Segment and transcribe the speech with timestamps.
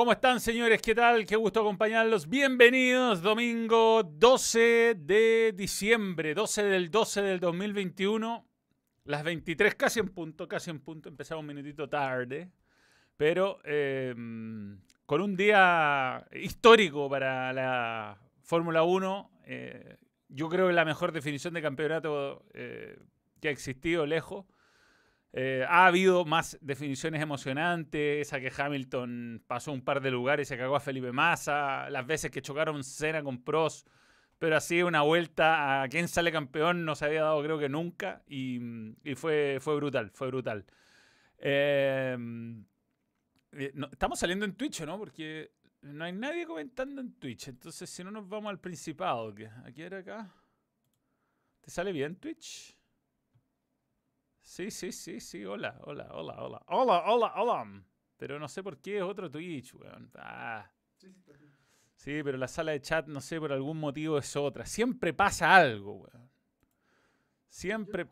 [0.00, 0.80] ¿Cómo están, señores?
[0.80, 1.26] ¿Qué tal?
[1.26, 2.26] Qué gusto acompañarlos.
[2.26, 8.48] Bienvenidos, domingo 12 de diciembre, 12 del 12 del 2021.
[9.04, 11.10] Las 23, casi en punto, casi en punto.
[11.10, 12.50] Empezamos un minutito tarde,
[13.18, 14.14] pero eh,
[15.04, 19.30] con un día histórico para la Fórmula 1.
[19.44, 19.98] Eh,
[20.30, 22.98] yo creo que la mejor definición de campeonato eh,
[23.38, 24.46] que ha existido lejos.
[25.32, 30.50] Eh, ha habido más definiciones emocionantes, esa que Hamilton pasó un par de lugares y
[30.50, 33.88] se cagó a Felipe Massa, las veces que chocaron Senna con Prost,
[34.38, 38.22] pero así una vuelta a quién sale campeón no se había dado creo que nunca
[38.26, 38.58] y,
[39.14, 40.66] fue, fue brutal, fue brutal.
[41.38, 42.64] Em,
[43.52, 44.98] eh, estamos saliendo en Twitch, ¿no?
[44.98, 49.32] Porque no hay nadie comentando en Twitch, entonces si no nos vamos al Principado,
[49.64, 50.34] ¿a era acá?
[51.60, 52.79] ¿Te sale bien Twitch?
[54.50, 55.44] Sí, sí, sí, sí.
[55.44, 56.62] Hola, hola, hola, hola.
[56.66, 57.84] Hola, hola, hola.
[58.16, 60.10] Pero no sé por qué es otro Twitch, weón.
[60.16, 60.68] Ah.
[61.94, 64.66] Sí, pero la sala de chat, no sé, por algún motivo es otra.
[64.66, 66.28] Siempre pasa algo, weón.
[67.48, 68.08] Siempre.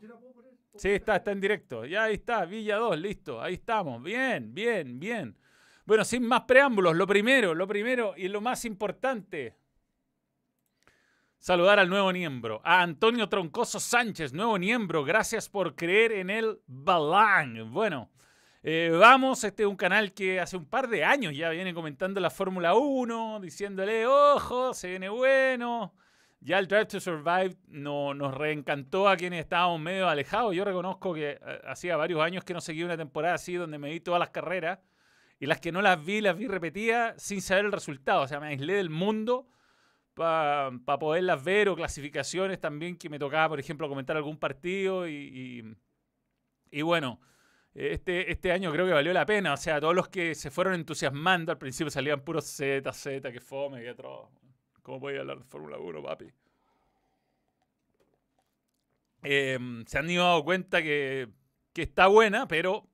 [0.75, 1.83] Sí, está, está en directo.
[1.83, 3.41] Ya ahí está, Villa 2, listo.
[3.41, 4.01] Ahí estamos.
[4.01, 5.37] Bien, bien, bien.
[5.83, 9.57] Bueno, sin más preámbulos, lo primero, lo primero y lo más importante
[11.39, 15.05] saludar al nuevo miembro, a Antonio Troncoso Sánchez, nuevo miembro.
[15.05, 17.71] Gracias por creer en el Balán.
[17.71, 18.11] Bueno,
[18.61, 22.19] eh, vamos, este es un canal que hace un par de años ya viene comentando
[22.19, 25.93] la Fórmula 1, diciéndole, ojo, se viene bueno.
[26.41, 30.53] Ya el Drive to Survive no, nos reencantó a quienes estábamos medio alejados.
[30.53, 33.89] Yo reconozco que eh, hacía varios años que no seguía una temporada así donde me
[33.89, 34.79] vi todas las carreras
[35.39, 38.23] y las que no las vi, las vi repetidas sin saber el resultado.
[38.23, 39.47] O sea, me aislé del mundo
[40.13, 45.75] para poderlas ver o clasificaciones también que me tocaba, por ejemplo, comentar algún partido y,
[46.71, 47.19] y, bueno,
[47.73, 49.53] este, este año creo que valió la pena.
[49.53, 53.39] O sea, todos los que se fueron entusiasmando al principio salían puros Z, Z, que
[53.39, 54.31] fome, que otro.
[54.81, 56.25] ¿Cómo voy a hablar de Fórmula 1, papi?
[59.21, 61.29] Em, se han dado cuenta que,
[61.73, 62.87] que está buena, pero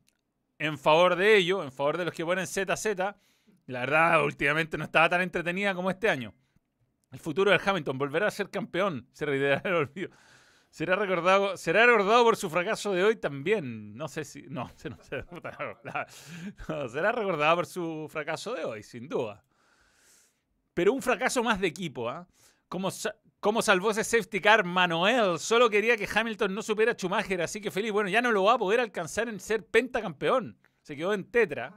[0.57, 2.85] en favor de ello, en favor de los que ponen ZZ,
[3.67, 6.33] la verdad, últimamente no estaba tan entretenida como este año.
[7.15, 10.09] El futuro del Hamilton volverá a ser campeón, se reiterará el olvido.
[10.69, 13.95] Será recordado, será recordado por su fracaso de hoy también.
[13.95, 14.41] No sé si.
[14.49, 14.99] No, no,
[16.67, 19.45] no, será recordado por su fracaso de hoy, sin duda.
[20.73, 22.27] Pero un fracaso más de equipo, ¿ah?
[22.67, 22.89] Como,
[23.39, 25.39] como salvó ese safety car Manuel.
[25.39, 27.93] Solo quería que Hamilton no supiera a Schumacher, así que feliz.
[27.93, 30.59] Bueno, ya no lo va a poder alcanzar en ser pentacampeón.
[30.81, 31.73] Se quedó en tetra.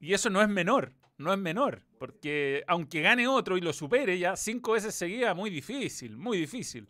[0.00, 4.18] Y eso no es menor no es menor, porque aunque gane otro y lo supere
[4.18, 6.88] ya cinco veces seguida, muy difícil, muy difícil.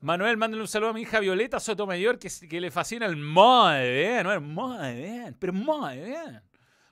[0.00, 3.80] Manuel, mándale un saludo a mi hija Violeta Sotomayor, que, que le fascina el muy
[3.80, 6.42] bien, muy bien, pero muy bien.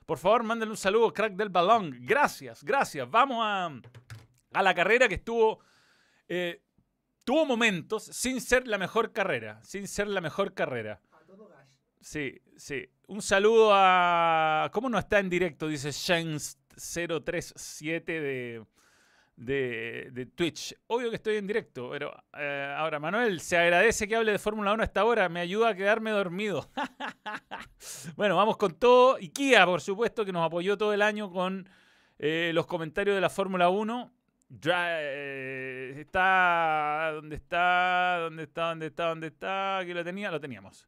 [0.05, 1.95] Por favor, mándale un saludo, crack del balón.
[2.01, 3.09] Gracias, gracias.
[3.09, 3.69] Vamos a,
[4.53, 5.59] a la carrera que estuvo...
[6.27, 6.61] Eh,
[7.23, 10.99] tuvo momentos sin ser la mejor carrera, sin ser la mejor carrera.
[12.01, 12.85] Sí, sí.
[13.07, 14.69] Un saludo a.
[14.73, 15.69] ¿Cómo no está en directo?
[15.69, 15.93] Dice
[16.75, 18.65] Shanks037 de,
[19.35, 20.75] de, de, Twitch.
[20.87, 24.73] Obvio que estoy en directo, pero eh, ahora, Manuel, se agradece que hable de Fórmula
[24.73, 25.29] 1 hasta ahora.
[25.29, 26.69] Me ayuda a quedarme dormido.
[28.15, 29.17] bueno, vamos con todo.
[29.19, 31.67] Y Kia, por supuesto, que nos apoyó todo el año con
[32.19, 34.13] eh, los comentarios de la Fórmula 1.
[34.65, 37.11] Eh, está.
[37.13, 38.19] ¿Dónde está?
[38.19, 38.67] ¿Dónde está?
[38.67, 39.07] ¿Dónde está?
[39.07, 39.77] ¿Dónde está?
[39.79, 40.31] ¿Aquí lo tenía?
[40.31, 40.87] Lo teníamos.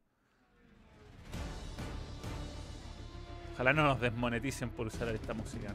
[3.56, 5.74] Ojalá no nos desmoneticen por usar esta música.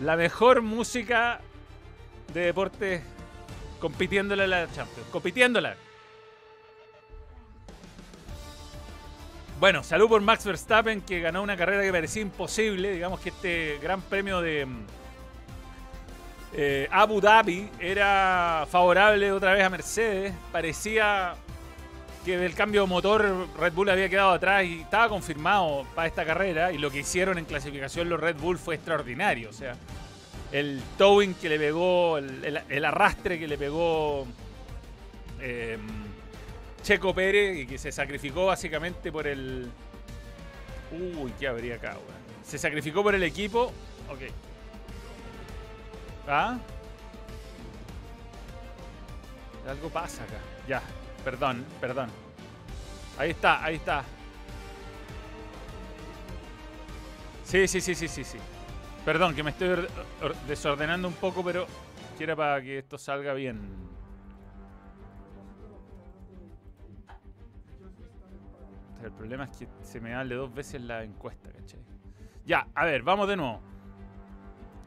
[0.00, 1.40] La mejor música
[2.34, 3.02] de deporte
[3.78, 5.08] compitiéndola a la Champions.
[5.12, 5.76] Compitiéndola.
[9.60, 12.92] Bueno, salud por Max Verstappen que ganó una carrera que parecía imposible.
[12.92, 14.66] Digamos que este gran premio de
[16.54, 20.34] eh, Abu Dhabi era favorable otra vez a Mercedes.
[20.50, 21.36] Parecía
[22.24, 26.24] que del cambio de motor Red Bull había quedado atrás y estaba confirmado para esta
[26.24, 29.48] carrera y lo que hicieron en clasificación los Red Bull fue extraordinario.
[29.48, 29.74] O sea,
[30.52, 34.26] el towing que le pegó, el, arrastre que le pegó
[35.40, 35.80] em,
[36.82, 39.70] Checo Pérez y que se sacrificó básicamente por el...
[40.92, 41.96] Uy, ¿qué habría acá,
[42.42, 43.72] Se sacrificó por el equipo.
[44.10, 44.22] Ok.
[46.26, 46.58] ¿Ah?
[49.68, 50.38] Algo pasa acá.
[50.66, 50.82] Ya,
[51.24, 52.08] Perdón, perdón.
[53.18, 54.04] Ahí está, ahí está.
[57.44, 58.38] Sí, sí, sí, sí, sí, sí.
[59.04, 59.86] Perdón, que me estoy
[60.46, 61.66] desordenando un poco, pero
[62.16, 63.60] quiero para que esto salga bien.
[69.02, 71.80] El problema es que se me hable dos veces la encuesta, ¿cachai?
[72.44, 73.60] Ya, a ver, vamos de nuevo.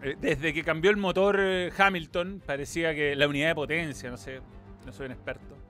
[0.03, 4.17] Eh, desde que cambió el motor eh, Hamilton, parecía que la unidad de potencia, no
[4.17, 4.41] sé,
[4.85, 5.62] no soy un experto.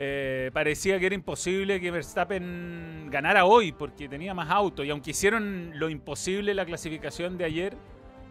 [0.00, 4.86] Eh, parecía que era imposible que Verstappen ganara hoy porque tenía más autos.
[4.86, 7.76] Y aunque hicieron lo imposible la clasificación de ayer,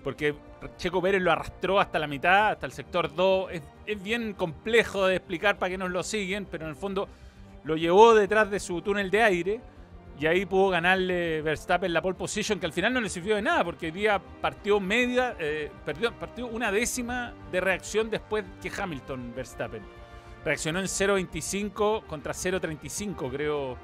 [0.01, 0.33] porque
[0.77, 5.07] Checo Pérez lo arrastró hasta la mitad, hasta el sector 2, es, es bien complejo
[5.07, 7.09] de explicar para qué nos lo siguen, pero en el fondo
[7.65, 9.61] lo llevó detrás de su túnel de aire
[10.19, 13.41] y ahí pudo ganarle Verstappen la pole position, que al final no le sirvió de
[13.41, 18.71] nada, porque el día partió media, eh, perdió, partió una décima de reacción después que
[18.75, 19.96] Hamilton Verstappen.
[20.47, 23.77] Reaccionó en 0.25 contra 0.35, creo,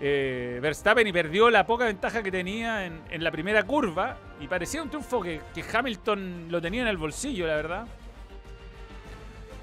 [0.00, 4.16] eh, Verstappen y perdió la poca ventaja que tenía en, la primera curva.
[4.40, 7.86] Y parecía un triunfo que, Hamilton lo tenía en el bolsillo, la verdad.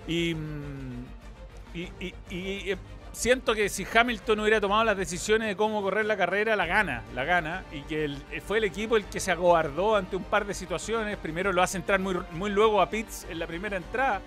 [0.08, 1.06] Y, mm,
[1.74, 2.78] y, y eh,
[3.12, 7.02] siento que si Hamilton hubiera tomado las decisiones de cómo correr la carrera, la gana,
[7.16, 7.64] la gana.
[7.72, 8.16] Y que
[8.46, 11.18] fue el equipo el que se acobardó ante un par de situaciones.
[11.18, 14.22] Primero lo hace entrar muy, muy luego a Pitts en la primera entrada.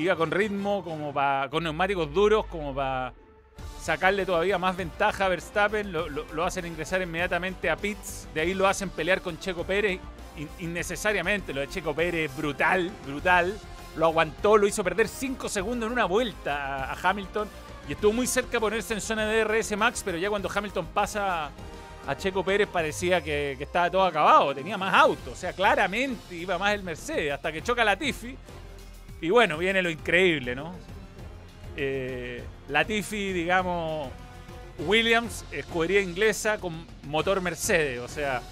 [0.00, 1.12] Iba con ritmo, como
[1.50, 3.12] con neumáticos duros, como para
[3.82, 5.92] sacarle todavía más ventaja a Verstappen.
[5.92, 8.26] Lo, hacen ingresar inmediatamente a Pitts.
[8.32, 10.00] De ahí lo hacen pelear con Checo Pérez.
[10.58, 13.58] innecesariamente, lo de Checo Pérez, brutal, brutal.
[13.96, 17.48] Lo aguantó, lo hizo perder 5 segundos en una vuelta a Hamilton
[17.86, 20.86] y estuvo muy cerca de ponerse en zona de DRS Max, pero ya cuando Hamilton
[20.94, 21.50] pasa
[22.06, 26.56] a Checo Pérez parecía que, estaba todo acabado, tenía más autos, o sea, claramente iba
[26.56, 28.38] más el Mercedes, hasta que choca la Tiffy.
[29.20, 30.74] Y bueno, viene lo increíble, ¿no?
[31.76, 34.10] Eh, la Tiffy, digamos,
[34.86, 38.42] Williams, escudería inglesa con motor Mercedes, o sea,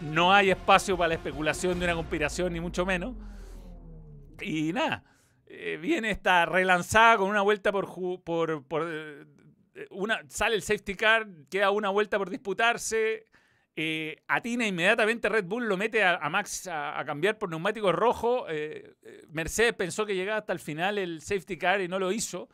[0.00, 3.14] no hay espacio para la especulación de una conspiración, ni mucho menos.
[4.40, 5.04] Y nada,
[5.46, 7.88] eh, viene esta relanzada con una vuelta por,
[8.22, 9.24] por, por eh,
[9.90, 13.26] una, sale el safety car, queda una vuelta por disputarse.
[13.76, 18.46] Eh, atina inmediatamente Red Bull, lo mete a, Max a, cambiar por neumático rojo.
[19.30, 22.48] Mercedes pensó que llegaba hasta el final el safety car y no lo hizo.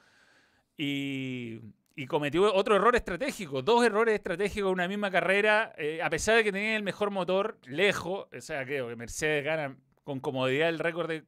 [0.77, 1.61] Y,
[2.09, 6.51] cometió otro error estratégico, dos errores estratégicos en una misma carrera, a pesar de que
[6.51, 8.27] tenía el mejor motor, lejos.
[8.35, 11.25] O sea, creo que Mercedes gana con comodidad el récord de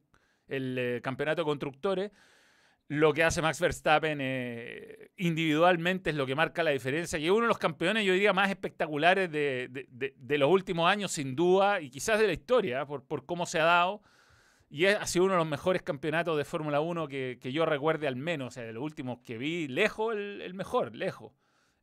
[0.47, 2.11] el eh, campeonato constructores,
[2.87, 7.17] lo que hace Max Verstappen eh, individualmente es lo que marca la diferencia.
[7.17, 11.35] Y es uno de los campeones, yo diría, más espectaculares de, los últimos años, sin
[11.35, 14.01] duda, y quizás de la historia, por, cómo se ha dado.
[14.69, 18.15] Y ha sido uno de los mejores campeonatos de Fórmula 1 que, yo recuerde al
[18.15, 21.31] menos, o sea, de los últimos que vi, lejos el, mejor, lejos.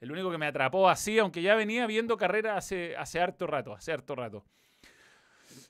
[0.00, 3.75] El único que me atrapó así, aunque ya venía viendo carreras hace, hace harto rato,
[3.75, 4.45] hace harto rato.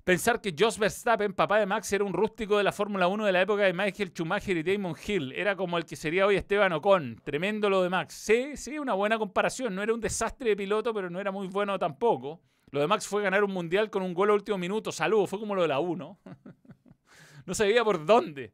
[0.04, 3.32] Pensar que Jos Verstappen, papá de Max, era un rústico de la Fórmula 1 de
[3.32, 5.32] la época de Michael Schumacher y Damon Hill.
[5.32, 7.20] Era como el que sería hoy Esteban Ocon.
[7.22, 8.14] Tremendo lo de Max.
[8.14, 9.74] Sí, sí, una buena comparación.
[9.74, 12.40] No era un desastre de piloto, pero no era muy bueno tampoco.
[12.70, 14.90] Lo de Max fue ganar un mundial con un gol a último minuto.
[14.90, 16.18] Saludos, fue como lo de la 1.
[17.46, 18.52] no sabía por dónde.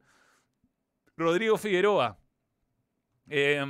[1.16, 2.18] Rodrigo Figueroa.
[3.28, 3.64] Eh,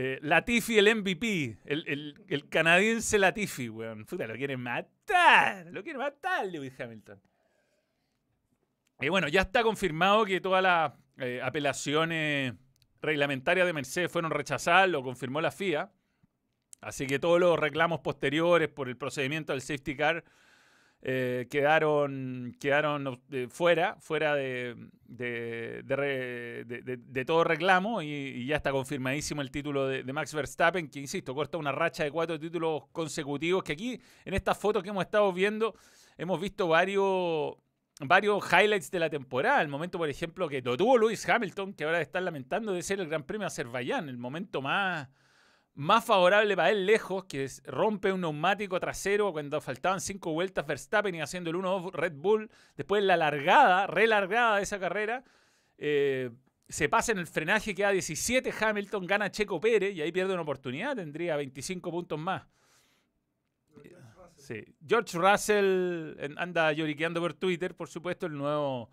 [0.00, 4.04] eh, Latifi, el MVP, el, canadiense Latifi, weón.
[4.04, 5.66] Puta, lo quieren matar.
[5.72, 7.20] Lo quieren matar, Lewis Hamilton.
[9.00, 12.54] Y bueno, ya está confirmado que todas las eh, apelaciones
[13.02, 15.90] reglamentarias de Mercedes fueron rechazadas, lo confirmó la FIA.
[16.80, 20.24] Así que todos los reclamos posteriores por el procedimiento del safety car
[21.00, 24.74] eh, quedaron, quedaron eh, fuera, fuera de,
[25.06, 25.84] de,
[27.24, 31.70] todo reclamo y, ya está confirmadísimo el título de, Max Verstappen, que insisto, corta una
[31.70, 35.76] racha de cuatro títulos consecutivos, que aquí en estas fotos que hemos estado viendo
[36.16, 37.54] hemos visto varios,
[38.00, 39.62] varios highlights de la temporada.
[39.62, 42.98] El momento, por ejemplo, que lo tuvo Lewis Hamilton, que ahora está lamentando de ser
[42.98, 45.08] el Gran Premio de Azerbaiyán, el momento más
[45.78, 51.14] más favorable para él lejos, que rompe un neumático trasero cuando faltaban cinco vueltas Verstappen
[51.14, 52.50] y haciendo el 1-2 Red Bull.
[52.76, 55.22] Después la largada, relargada de esa carrera,
[55.78, 56.30] eh,
[56.68, 60.42] se pasa en el frenaje, queda 17 Hamilton, gana Checo Pérez y ahí pierde una
[60.42, 62.42] oportunidad, tendría 25 puntos más.
[64.34, 64.64] Sí.
[64.84, 68.90] George Russell anda lloriqueando por Twitter, por supuesto, el nuevo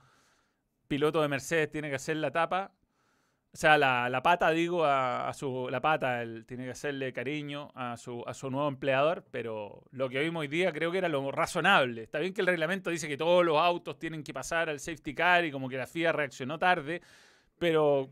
[0.87, 2.74] piloto de Mercedes tiene que hacer la tapa.
[3.55, 5.69] O sea, la, pata, digo, a, su.
[5.71, 10.09] La pata, él tiene que hacerle cariño a su, a su nuevo empleador, pero lo
[10.09, 12.03] que vimos hoy día creo que era lo razonable.
[12.03, 15.15] Está bien que el reglamento dice que todos los autos tienen que pasar al safety
[15.15, 17.01] car y como que la FIA reaccionó tarde,
[17.57, 18.09] pero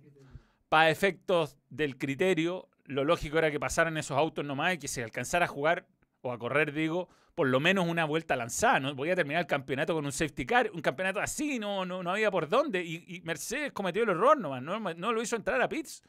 [0.69, 5.03] para efectos del criterio, lo lógico era que pasaran esos autos nomás y que se
[5.03, 5.85] alcanzara a jugar
[6.23, 8.79] o a correr, digo, por lo menos una vuelta lanzada.
[8.79, 8.95] ¿no?
[8.95, 12.11] Voy a terminar el campeonato con un safety car, un campeonato así, no, no, no
[12.11, 12.83] había por dónde.
[12.83, 16.01] Y, Mercedes cometió el error nomás, no, no lo hizo entrar a pits.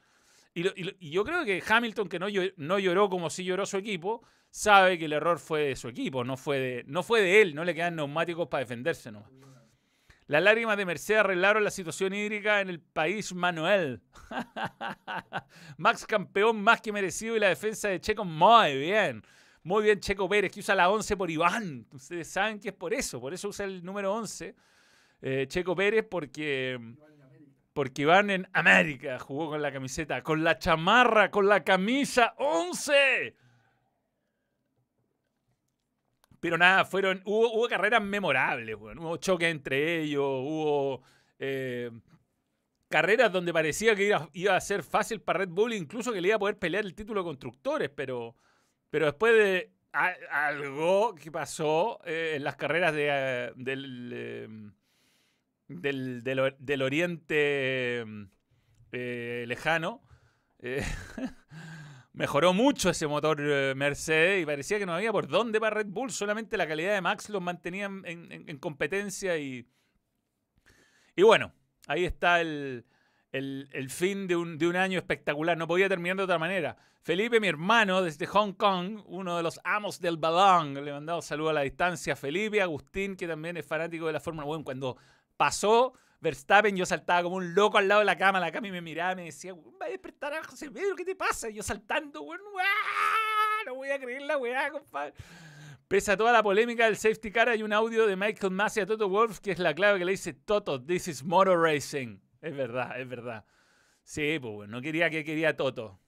[0.54, 4.98] Y, yo creo que Hamilton, que no, no lloró como si lloró su equipo, sabe
[4.98, 7.64] que el error fue de su equipo, no fue de, no fue de él, no
[7.64, 9.30] le quedan neumáticos para defenderse nomás.
[10.26, 14.00] Las lágrimas de Mercedes arreglaron la situación hídrica en el país Manuel.
[15.76, 19.22] Max campeón más que merecido y la defensa de Checo muy bien.
[19.64, 21.86] Muy bien Checo Pérez, que usa la 11 por Iván.
[21.90, 24.54] Ustedes saben que es por eso, por eso usa el número 11.
[25.22, 26.78] Eh, Checo Pérez porque,
[27.72, 33.34] porque Iván en América jugó con la camiseta, con la chamarra, con la camisa 11.
[36.40, 41.02] Pero nada, fueron, hubo, carreras memorables, hubo choques entre ellos, hubo
[41.38, 41.90] eh,
[42.90, 46.36] carreras donde parecía que iba, a ser fácil para Red Bull, incluso que le iba
[46.36, 48.36] a poder pelear el título de constructores, pero,
[48.94, 54.72] pero después de algo que pasó eh, en las carreras de, eh, del,
[55.66, 58.04] del, del, oriente
[58.92, 60.00] lejano,
[62.12, 65.88] mejoró mucho ese motor eh, Mercedes y parecía que no había por dónde para Red
[65.88, 69.66] Bull, solamente la calidad de Max los mantenía en, competencia y,
[71.16, 71.52] y bueno,
[71.88, 72.84] ahí está el,
[73.88, 76.76] fin de un, de un, año espectacular, no podía terminar de otra manera.
[77.02, 81.50] Felipe, mi hermano, desde Hong Kong, uno de los amos del balón, le mandado saludo
[81.50, 82.16] a la distancia.
[82.16, 84.96] Felipe, Agustín, que también es fanático de la Fórmula 1, cuando
[85.36, 88.72] pasó Verstappen, yo saltaba como un loco al lado de la cama, la cama y
[88.72, 91.50] me miraba y me decía, va a despertar a José Pedro, ¿qué te pasa?
[91.50, 92.40] Y yo saltando, weón,
[93.66, 95.12] no voy a creer la weá, compadre.
[95.88, 98.86] Pese a toda la polémica del safety car, hay un audio de Michael Massey a
[98.86, 102.23] Toto Wolf que es la clave que le dice, Toto, this is motor racing.
[102.44, 103.44] Es verdad, es verdad.
[104.02, 105.98] Sí, pues bueno, no quería que quería Toto.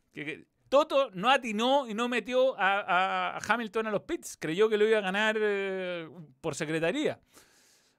[0.69, 4.37] Toto no atinó y no metió a, Hamilton a los pits.
[4.39, 6.09] Creyó que lo iba a ganar eh,
[6.41, 7.19] por secretaría.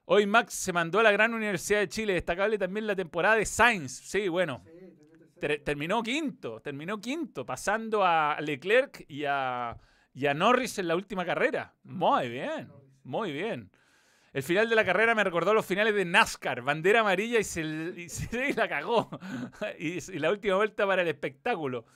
[0.04, 2.12] Hoy Max se mandó a la gran Universidad de Chile.
[2.14, 3.92] Destacable también la temporada de Sainz.
[3.92, 4.62] Sí, bueno.
[5.64, 9.76] terminó quinto, terminó quinto, pasando a Leclerc y a,
[10.14, 11.74] Norris en la última carrera.
[11.82, 12.70] Muy bien,
[13.02, 13.70] muy bien.
[14.38, 17.64] El final de la carrera me recordó los finales de NASCAR, bandera amarilla y se,
[18.56, 19.10] la cagó.
[19.80, 21.86] y, la última vuelta para el espectáculo.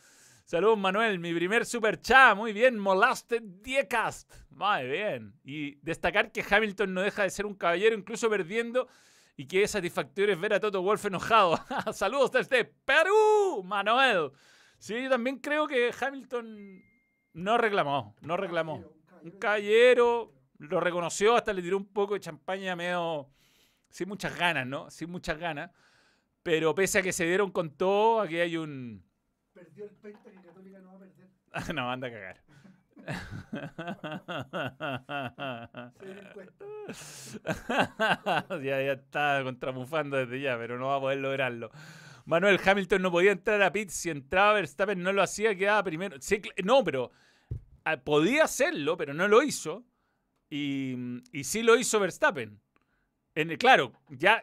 [0.44, 1.20] Saludos, Manuel.
[1.20, 2.36] Mi primer super chat.
[2.36, 2.76] Muy bien.
[2.80, 4.28] Molested Diecast.
[4.50, 5.34] Muy bien.
[5.44, 8.88] Y destacar que Hamilton no deja de ser un caballero, incluso perdiendo.
[9.36, 11.60] Y que es satisfactorio ver a Toto Wolf enojado.
[11.92, 14.32] Saludos desde Perú, Manuel.
[14.80, 16.82] Sí, yo también creo que Hamilton
[17.34, 18.16] no reclamó.
[18.20, 18.82] No reclamó.
[19.22, 20.41] Un caballero.
[20.62, 23.28] Lo reconoció, hasta le tiró un poco de champaña medio.
[23.88, 24.90] Sin muchas ganas, ¿no?
[24.90, 25.70] Sin muchas ganas.
[26.42, 29.04] Pero pese a que se dieron con todo, aquí hay un
[29.52, 31.28] perdió el Penta que Católica no va a perder.
[31.74, 32.40] no, anda a cagar.
[38.62, 41.70] ya, ya está contramufando desde ya, pero no va a poder lograrlo.
[42.24, 43.90] Manuel Hamilton no podía entrar a pit.
[43.90, 46.16] Si entraba Verstappen no lo hacía, quedaba primero.
[46.64, 47.10] no, pero
[47.84, 49.84] ah, podía hacerlo, pero no lo hizo.
[50.54, 50.96] Y,
[51.32, 52.60] y sí lo hizo Verstappen
[53.58, 54.42] claro, ya,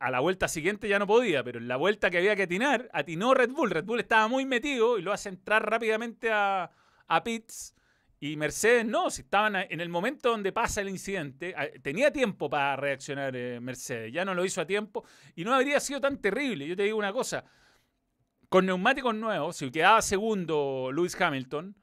[0.00, 2.88] a la vuelta siguiente ya no podía, pero en la vuelta que había que atinar,
[2.92, 3.70] atinó Red Bull.
[3.70, 6.70] Red Bull estaba muy metido y lo hace entrar rápidamente a,
[7.06, 7.74] a pits.
[8.18, 12.74] Y Mercedes no, si estaban en el momento donde pasa el incidente, tenía tiempo para
[12.74, 16.66] reaccionar eh, Mercedes, ya no lo hizo a tiempo y no habría sido tan terrible.
[16.66, 17.44] Yo te digo una cosa,
[18.48, 21.76] con neumáticos nuevos, si quedaba segundo Lewis Hamilton,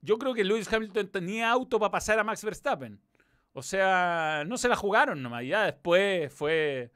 [0.00, 3.00] yo creo que Lewis Hamilton tenía auto para pasar a Max Verstappen.
[3.52, 5.44] O sea, no se la jugaron nomás.
[5.44, 6.90] Ya después fue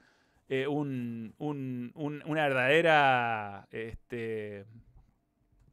[0.49, 3.67] eh, un, una verdadera.
[3.71, 4.67] Este,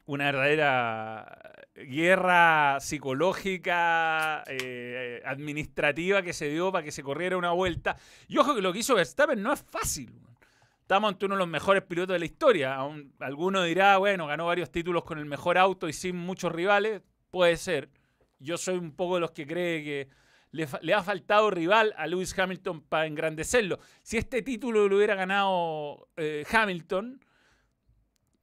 [0.05, 7.95] una verdadera guerra psicológica, eh, administrativa que se dio para que se corriera una vuelta.
[8.27, 10.11] Y ojo que lo que hizo Verstappen no es fácil.
[10.81, 12.77] Estamos ante uno de los mejores pilotos de la historia.
[13.19, 17.01] alguno dirá, bueno, ganó varios títulos con el mejor auto y sin muchos rivales.
[17.29, 17.89] Puede ser.
[18.39, 20.09] Yo soy un poco de los que cree que
[20.51, 23.79] le, ha faltado rival a Lewis Hamilton para engrandecerlo.
[24.03, 27.23] Si este título lo hubiera ganado eh, Hamilton,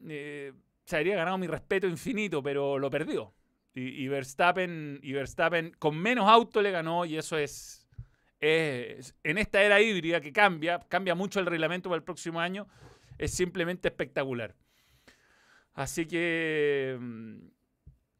[0.08, 0.52] eh,
[0.84, 3.34] se habría ganado mi respeto infinito, pero lo perdió.
[3.74, 7.86] Y, Verstappen, y Verstappen con menos auto le ganó y eso es,
[8.40, 12.66] es, en esta era híbrida que cambia, cambia mucho el reglamento para el próximo año,
[13.18, 14.56] es simplemente espectacular.
[15.74, 17.38] Así que mm,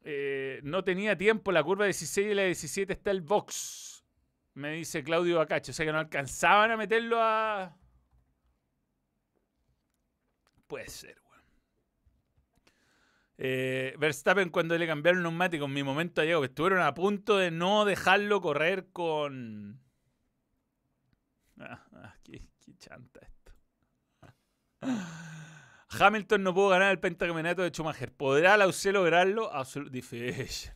[0.03, 4.05] eh, no tenía tiempo, la curva 16 y la 17 está el box.
[4.53, 5.71] Me dice Claudio Bacacho.
[5.71, 7.77] O sea que no alcanzaban a meterlo a.
[10.67, 11.43] Puede ser, weón.
[13.37, 17.51] Eh, Verstappen cuando le cambiaron neumático en mi momento llegó, que estuvieron a punto de
[17.51, 19.81] no dejarlo correr con.
[21.59, 23.53] Ah, ah qué, qué chanta esto.
[25.89, 28.11] Hamilton no pudo ganar el pentacampeonato de Schumacher.
[28.11, 29.51] ¿Podrá la UC lograrlo?
[29.51, 30.71] Absolutamente difícil.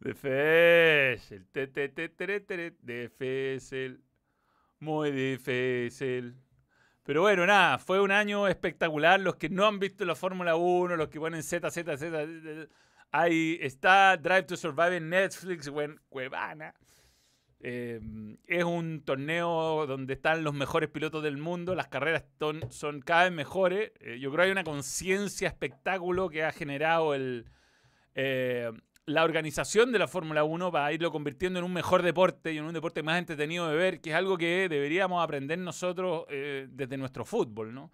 [0.00, 1.46] Difícil.
[2.82, 4.02] Difícil.
[4.80, 6.36] Muy difícil.
[7.04, 9.20] Pero bueno, nada, fue un año espectacular.
[9.20, 12.26] Los que no han visto la Fórmula 1, los que ponen Z, Z, Z,
[13.12, 16.74] ahí está Drive to Survive en Netflix, buen Cuevana.
[17.66, 22.24] Em, es un torneo donde están los mejores pilotos del mundo, las carreras
[22.68, 23.90] son, cada vez mejores.
[24.00, 28.70] Eh, yo creo que hay una conciencia espectáculo que ha generado eh,
[29.06, 32.64] la organización de la Fórmula 1 para irlo convirtiendo en un mejor deporte y en
[32.64, 36.98] un deporte más entretenido de ver, que es algo que deberíamos aprender nosotros eh, desde
[36.98, 37.90] nuestro fútbol, ¿no?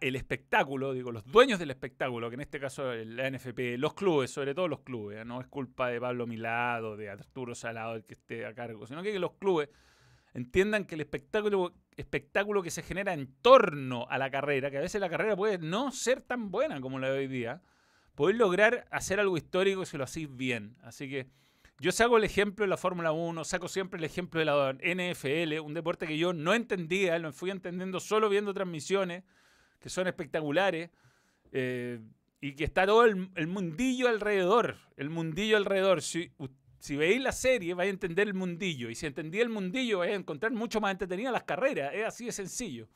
[0.00, 4.30] El espectáculo, digo, los dueños del espectáculo, que en este caso la NFP, los clubes,
[4.30, 5.24] sobre todo los clubes, ¿eh?
[5.24, 9.02] no es culpa de Pablo Milado, de Arturo Salado el que esté a cargo, sino
[9.02, 9.68] que los clubes
[10.34, 14.82] entiendan que el espectáculo, espectáculo que se genera en torno a la carrera, que a
[14.82, 17.62] veces la carrera puede no ser tan buena como la de hoy día,
[18.14, 20.76] podéis lograr hacer algo histórico si lo hacéis bien.
[20.82, 21.28] Así que
[21.78, 25.60] yo saco el ejemplo de la Fórmula 1, saco siempre el ejemplo de la NFL,
[25.64, 29.24] un deporte que yo no entendía, lo fui entendiendo solo viendo transmisiones
[29.80, 30.90] que son espectaculares
[31.52, 32.00] eh,
[32.40, 34.76] y que está todo el, mundillo alrededor.
[34.96, 36.02] El mundillo alrededor.
[36.02, 36.30] Si,
[36.96, 38.88] veis la serie, vais a entender el mundillo.
[38.88, 41.92] Y si entendí el mundillo, vais a encontrar mucho más entretenidas las carreras.
[41.94, 42.88] Es así de sencillo.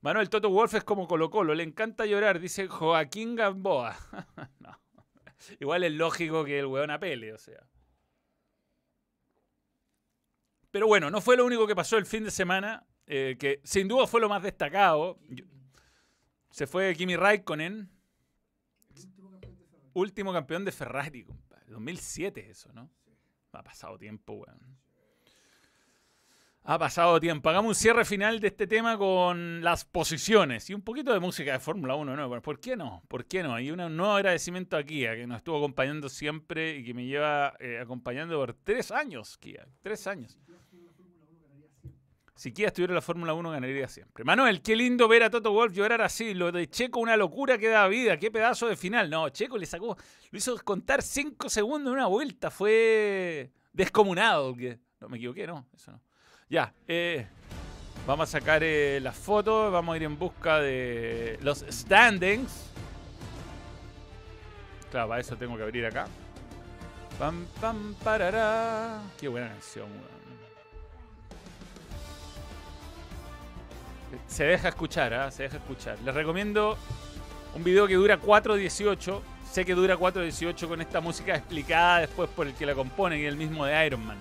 [0.00, 1.54] Manuel Toto Wolf es como Colo Colo.
[1.54, 3.96] Le encanta llorar, dice Joaquín Gamboa.
[5.60, 7.66] Igual es lógico que el weón apele, o sea.
[10.70, 13.88] Pero bueno, no fue lo único que pasó el fin de semana, eh, que sin
[13.88, 15.18] duda fue lo más destacado.
[16.56, 17.90] Se fue Kimi Raikkonen.
[19.92, 21.66] Último campeón de Ferrari, compadre.
[21.68, 22.88] 2007 eso, ¿no?
[23.52, 24.78] Ha pasado tiempo, weón.
[26.62, 27.50] Ha pasado tiempo.
[27.50, 31.52] Hagamos un cierre final de este tema con las posiciones y un poquito de música
[31.52, 32.40] de Fórmula 1, ¿no?
[32.40, 33.02] ¿Por qué no?
[33.06, 33.54] ¿Por qué no?
[33.54, 37.54] Hay un nuevo agradecimiento a Kia, que nos estuvo acompañando siempre y que me lleva
[37.60, 39.68] eh, acompañando por tres años, Kia.
[39.82, 40.38] Tres años.
[42.36, 44.22] Si Kia estuviera en la Fórmula 1 ganaría siempre.
[44.22, 46.34] Manuel, qué lindo ver a Toto Wolf llorar así.
[46.34, 48.18] Lo de Checo, una locura que da vida.
[48.18, 49.08] Qué pedazo de final.
[49.08, 49.96] No, Checo le sacó,
[50.30, 52.50] lo hizo contar 5 segundos en una vuelta.
[52.50, 54.54] Fue descomunado.
[55.00, 55.66] No me equivoqué, no.
[55.74, 56.02] Eso no.
[56.50, 57.26] Ya, eh,
[58.06, 59.72] vamos a sacar eh, las fotos.
[59.72, 62.70] Vamos a ir en busca de los standings.
[64.90, 66.06] Claro, para eso tengo que abrir acá.
[67.18, 69.00] Pam, pam, parará.
[69.18, 70.15] Qué buena canción, weón.
[74.26, 75.30] Se deja escuchar, ¿ah?
[75.30, 75.98] se deja escuchar.
[76.04, 76.76] Les recomiendo
[77.54, 79.20] un video que dura 4.18.
[79.50, 83.24] Sé que dura 4.18 con esta música explicada después por el que la compone y
[83.24, 84.18] el mismo de Iron Man.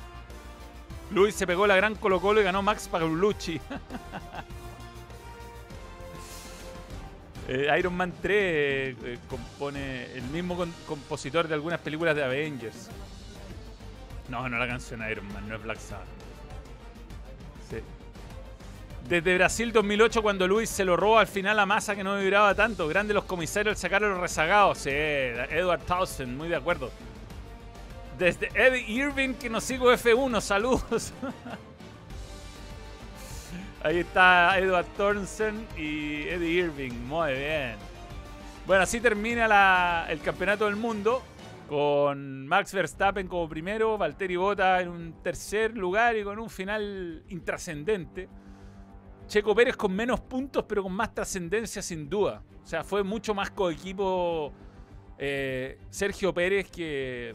[1.11, 3.59] Luis se pegó la gran Colo Colo y ganó Max Pagliucci.
[7.47, 12.89] Eh, Iron Man 3 eh, compone el mismo compositor de algunas películas de Avengers.
[14.29, 16.14] No, no la canción Iron Man, no es Black Sabbath.
[19.07, 22.55] Desde Brasil 2008, cuando Luis se lo roba al final a masa que no vibraba
[22.55, 22.87] tanto.
[22.87, 24.79] Grande los comisarios al sacar a los rezagados.
[24.79, 26.89] Sí, Edward Townsend, muy de acuerdo.
[28.17, 31.13] Desde Eddie Irving, que nos sigo F1, saludos.
[33.83, 37.75] Ahí está Edward Townsend y Eddie Irving, muy bien.
[38.65, 41.21] Bueno, así termina el campeonato del mundo
[41.69, 47.23] con Max Verstappen como primero, Valtteri Bota en un tercer lugar y con un final
[47.29, 48.27] intrascendente.
[49.27, 52.43] Checo Pérez con menos puntos, pero con más trascendencia sin duda.
[52.63, 54.51] O sea, fue mucho más coequipo
[55.17, 57.33] eh, Sergio Pérez que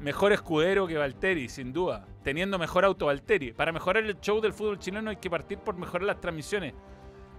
[0.00, 2.06] mejor escudero que Valtteri, sin duda.
[2.22, 3.52] Teniendo mejor auto Valtteri.
[3.52, 6.74] Para mejorar el show del fútbol chileno hay que partir por mejorar las transmisiones.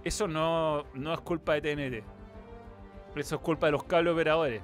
[0.02, 2.04] Eso no, no es culpa de TNT.
[3.16, 4.62] Eso es culpa de los cables operadores.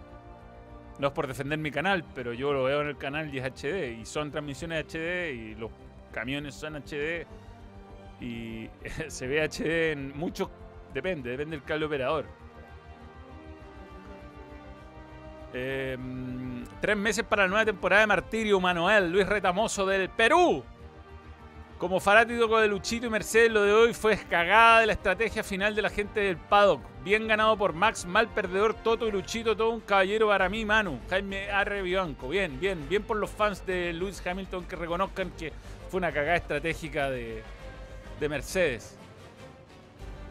[0.99, 3.45] No es por defender mi canal, pero yo lo veo en el canal y es
[3.45, 4.01] HD.
[4.01, 5.71] Y son transmisiones HD y los
[6.13, 7.27] camiones son HD
[8.25, 8.71] y
[9.09, 10.49] se ve HD en muchos,
[10.93, 12.27] depende, depende del cable operador.
[15.53, 20.65] Em, tres meses para la nueva temporada de Martirio, Manuel, Luis Retamoso del Perú.
[21.79, 25.75] Como fanático de Luchito y Mercedes, lo de hoy fue cagada de la estrategia final
[25.75, 26.81] de la gente del paddock.
[27.05, 30.99] Bien ganado por Max, mal perdedor Toto y Luchito, todo un caballero para mí, Manu.
[31.11, 32.29] Jaime Arre Bianco.
[32.29, 35.53] Bien, bien, bien por los fans de Lewis Hamilton que reconozcan que
[35.89, 37.43] fue una cagada estratégica de,
[38.21, 38.97] de Mercedes.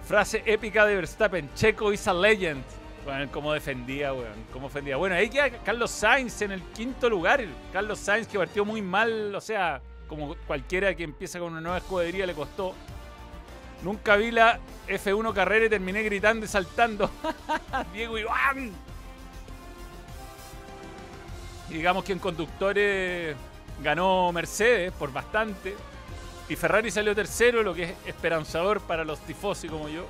[0.05, 2.63] Frase épica de Verstappen, Checo is a legend.
[3.05, 4.95] Bueno, cómo defendía, weón, cómo defendía.
[4.95, 7.43] Bueno, ahí queda Carlos Sainz en el quinto lugar.
[7.71, 11.77] Carlos Sainz que partió muy mal, o sea, como cualquiera que empieza con una nueva
[11.77, 12.73] escudería le costó.
[13.83, 17.09] Nunca vi la F1 carrera y terminé gritando y saltando.
[17.93, 18.71] Diego Iván.
[21.69, 23.35] Digamos que en conductores
[23.81, 25.75] ganó Mercedes por bastante.
[26.49, 30.05] Y Ferrari salió tercero, lo que es esperanzador para los tifosi como yo.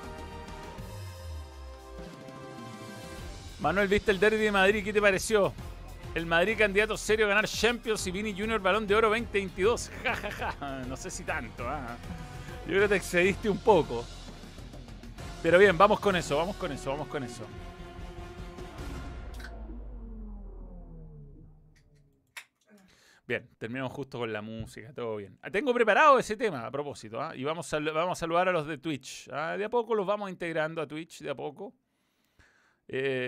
[3.60, 4.84] Manuel, ¿viste el derby de Madrid?
[4.84, 5.54] ¿Qué te pareció?
[6.16, 9.90] El Madrid candidato serio a ganar Champions y Vini Junior Balón de Oro 2022.
[10.04, 10.84] Ja, ja, ja.
[10.88, 11.68] No sé si tanto.
[11.68, 11.96] ¿ah?
[12.66, 14.04] Yo creo que te excediste un poco.
[15.42, 17.44] Pero bien, vamos con eso, vamos con eso, vamos con eso.
[23.26, 25.40] Bien, terminamos justo con la música, todo bien.
[25.42, 27.34] Ah, Tengo preparado ese tema a propósito, ¿ah?
[27.36, 29.30] y vamos a, vamos a saludar a los de Twitch.
[29.32, 29.56] ¿ah?
[29.58, 31.74] De a poco los vamos integrando a Twitch, de a poco.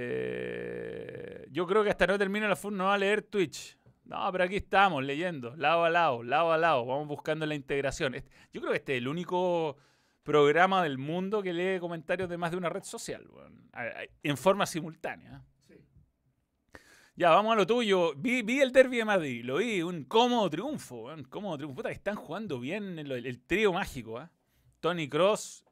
[0.08, 3.78] Eh, yo creo que hasta no termine la FUN no va a leer Twitch.
[4.04, 6.86] No, pero aquí estamos leyendo, lado a lado, lado a lado.
[6.86, 8.14] Vamos buscando la integración.
[8.16, 9.78] Este- Yo creo que este es el único
[10.24, 13.26] programa del mundo que lee comentarios de más de una red social,
[13.74, 15.44] a- en forma simultánea.
[17.15, 18.13] Ya, vamos a lo tuyo.
[18.15, 21.75] Vi, vi el derby de Madrid, lo vi, un cómodo triunfo, weón, cómodo triunfo.
[21.75, 24.32] Puta, están jugando bien el, el trío mágico, ¿ah?
[24.86, 25.65] Tony Cross,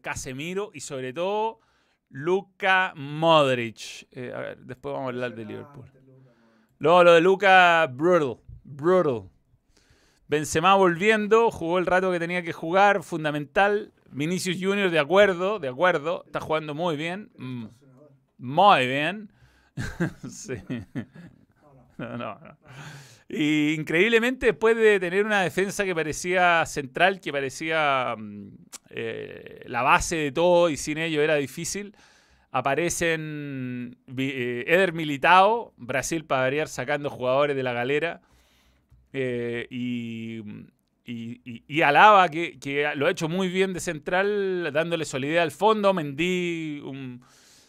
[0.00, 1.60] Casemiro y sobre todo
[2.08, 4.06] Luka Modric.
[4.12, 5.84] Eh, a ver, después vamos a hablar de Liverpool.
[6.78, 9.28] Luego lo de Luka, brutal, brutal.
[10.28, 13.92] Benzema volviendo, jugó el rato que tenía que jugar, fundamental.
[14.10, 17.66] Vinicius Junior de acuerdo, de acuerdo, está jugando muy bien, mm,
[18.38, 19.30] muy bien.
[20.30, 20.54] sí.
[21.98, 22.38] No, no.
[23.28, 28.48] Y increíblemente, después de tener una defensa que parecía central, que parecía mm,
[28.90, 31.96] eh, la base de todo y sin ello era difícil,
[32.50, 38.20] aparecen eh, Eder Militao, Brasil para variar sacando jugadores de la galera,
[39.12, 40.42] eh, y,
[41.82, 47.22] Alaba, que, lo ha hecho muy bien de central, dándole solidez al fondo, Mendy un-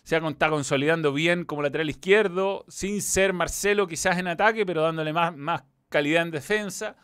[0.06, 5.12] se está consolidando bien como lateral izquierdo, sin ser Marcelo quizás en ataque, pero dándole
[5.12, 6.96] más, más calidad en defensa.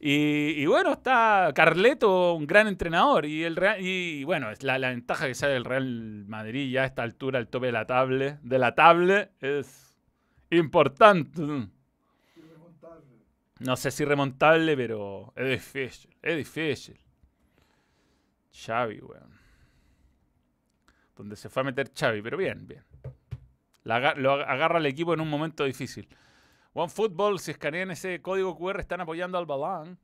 [0.00, 3.26] Y, bueno, está Carleto, un gran entrenador.
[3.26, 6.86] Y, el Real- y bueno, la, la ventaja que sale el Real Madrid ya a
[6.86, 9.96] esta altura, al tope de la tabla, de la tabla, es
[10.50, 11.42] importante.
[13.58, 17.00] No sé si remontable, pero es difícil, es difícil.
[18.52, 19.37] Xavi, weón.
[21.18, 22.82] Donde se fue a meter Xavi, pero bien, bien.
[23.82, 26.08] Lo ag- agarra el equipo en un momento difícil.
[26.74, 29.98] OneFootball, si escanean ese código QR, están apoyando al balón.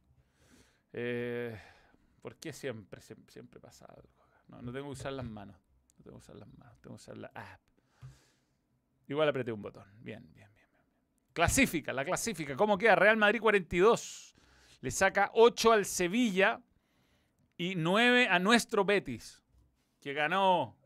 [0.93, 1.57] Eh,
[2.21, 4.09] ¿Por qué siempre, siempre, siempre pasa algo?
[4.49, 5.57] No, no tengo que usar las manos.
[5.99, 7.61] No tengo que usar las manos, tengo que usar la app.
[9.07, 9.85] Igual apreté un botón.
[10.01, 10.51] Bien, bien, bien.
[10.55, 10.69] bien.
[11.33, 12.57] Clasifica, la clasifica.
[12.57, 12.97] ¿Cómo queda?
[12.97, 14.35] Real Madrid 42.
[14.81, 16.61] Le saca 8 al Sevilla
[17.57, 19.43] y 9 a nuestro Betis,
[20.01, 20.77] que ganó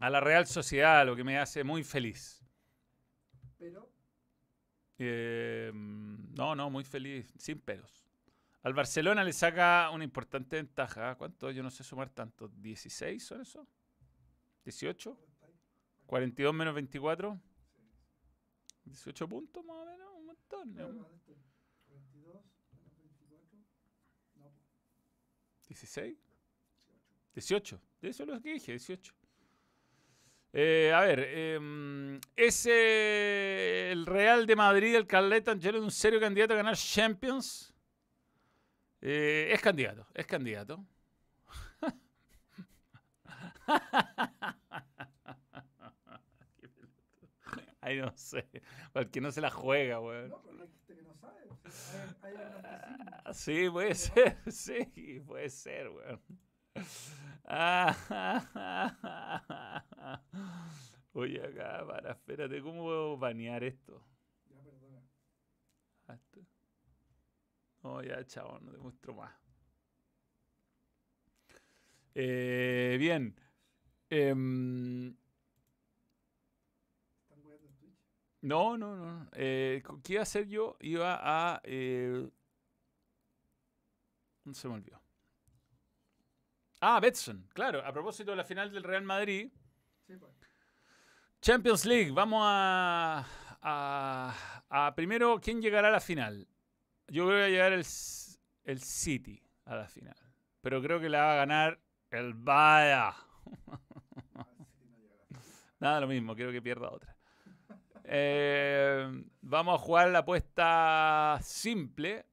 [0.00, 2.42] a la Real Sociedad, lo que me hace muy feliz.
[3.58, 3.88] Pero
[5.02, 8.06] Eh, no, no, muy feliz, sin peros.
[8.62, 11.10] Al Barcelona le saca una importante ventaja.
[11.10, 11.14] ¿ah?
[11.16, 11.50] ¿Cuánto?
[11.50, 12.50] Yo no sé sumar tanto.
[12.50, 13.66] ¿16 son eso?
[14.66, 15.16] ¿18?
[16.06, 17.40] ¿42 menos 24?
[18.84, 20.74] 18 puntos más o menos, un montón.
[20.74, 20.74] ¿no?
[20.74, 21.32] claro, esto,
[21.86, 23.56] 42 menos 24.
[24.36, 24.50] No,
[25.66, 26.16] pues, ¿16?
[27.34, 27.80] 18.
[28.02, 29.19] De eso es lo que dije, 18.
[30.52, 36.18] Eh, a ver, em, ¿es eh, el Real de Madrid, el Carleton Ancelotti, un serio
[36.18, 37.72] candidato a ganar Champions?
[39.00, 40.84] Eh, es candidato, es candidato.
[47.80, 48.46] Ay, no sé.
[48.92, 50.30] Porque no se la juega, weón.
[50.30, 51.40] no, pero hay gente que no sabe.
[52.22, 56.20] hay, hay Sí, puede ser, sí, puede ser, weón.
[61.12, 64.02] Oye, acá, para, espérate, ¿cómo puedo banear esto?
[64.48, 65.02] Ya, perdona.
[66.08, 66.16] Ah.
[67.82, 69.32] No, ya, chavo, no te muestro más.
[72.14, 73.34] Eh, bien.
[74.10, 75.14] Em,
[77.22, 77.98] ¿Están jugando en Twitch?
[78.42, 79.28] no, no, no.
[79.32, 80.76] Eh, ¿Qué iba a hacer yo?
[80.80, 81.60] Iba a...
[81.64, 82.28] eh,
[84.44, 84.99] no se me olvidó.
[86.80, 87.84] Ah, Betson, claro.
[87.84, 89.50] A propósito de la final del Real Madrid.
[90.06, 90.32] Sí, pues.
[91.40, 93.24] Champions League, vamos a,
[93.62, 94.34] a,
[94.68, 96.46] a primero, ¿quién llegará a la final?
[97.08, 97.84] Yo creo que va a llegar el,
[98.64, 100.16] el City a la final,
[100.60, 103.14] pero creo que la va a ganar el Bayern.
[103.66, 103.76] Ah.
[105.80, 107.16] Nada, lo mismo, quiero que pierda otra.
[108.04, 112.26] Eh, vamos a jugar la apuesta simple.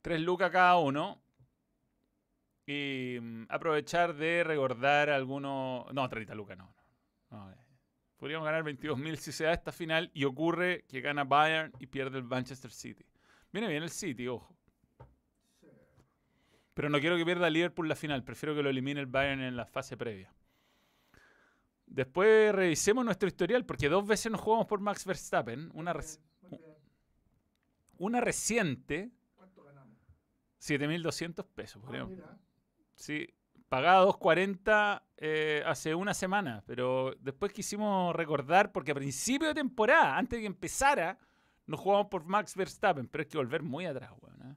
[0.00, 1.20] 3 lucas cada uno.
[2.70, 5.90] Y mm, aprovechar de recordar algunos...
[5.94, 6.74] No, 30 lucas no.
[7.30, 7.46] no.
[7.46, 7.56] no, eh.
[8.18, 12.18] Podríamos ganar 22.000 si se da esta final y ocurre que gana Bayern y pierde
[12.18, 13.06] el Manchester City.
[13.52, 14.54] Viene bien el City, ojo.
[16.74, 18.22] Pero no quiero que pierda Liverpool la final.
[18.24, 20.32] Prefiero que lo elimine el Bayern en la fase previa.
[21.86, 25.70] Después revisemos nuestro historial, porque dos veces nos jugamos por Max Verstappen.
[25.72, 26.20] Una, reci-
[27.98, 29.96] una reciente, ¿Cuánto ganamos?
[30.60, 31.82] 7.200 pesos.
[31.82, 32.12] Podríamos-
[32.98, 33.32] Sí,
[33.68, 40.18] pagaba 2.40 eh, hace una semana, pero después quisimos recordar, porque a principio de temporada,
[40.18, 41.16] antes de que empezara,
[41.66, 44.50] nos jugamos por Max Verstappen, pero hay que volver muy atrás, weón.
[44.50, 44.56] ¿eh?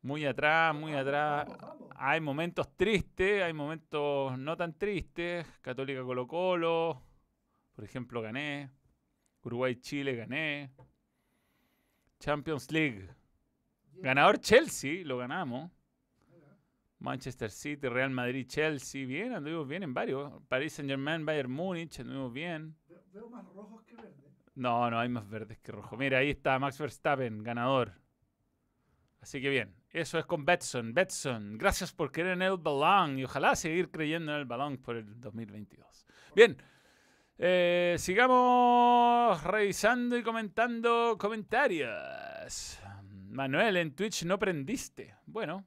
[0.00, 1.46] Muy atrás, muy atrás.
[1.96, 5.46] Hay momentos tristes, hay momentos no tan tristes.
[5.60, 7.02] Católica Colo Colo,
[7.74, 8.70] por ejemplo, gané.
[9.42, 10.70] Uruguay-Chile gané.
[12.20, 13.10] Champions League.
[13.96, 15.70] Ganador Chelsea, lo ganamos.
[17.00, 20.32] Manchester City, Real Madrid, Chelsea, bien, anduvimos bien en varios.
[20.48, 22.76] Paris Saint Germain, Bayern Múnich, anduvimos bien.
[23.12, 24.14] Veo, más rojos que verdes.
[24.54, 25.96] No, no hay más verdes que rojo.
[25.96, 27.92] Mira, ahí está Max Verstappen, ganador.
[29.20, 30.92] Así que bien, eso es con Betson.
[30.94, 34.96] Betson, gracias por creer en el balón y ojalá seguir creyendo en el balón por
[34.96, 36.06] el 2022.
[36.34, 36.56] Bien,
[37.38, 42.80] eh, sigamos revisando y comentando comentarios.
[43.30, 45.14] Manuel, en Twitch no prendiste.
[45.26, 45.64] Bueno,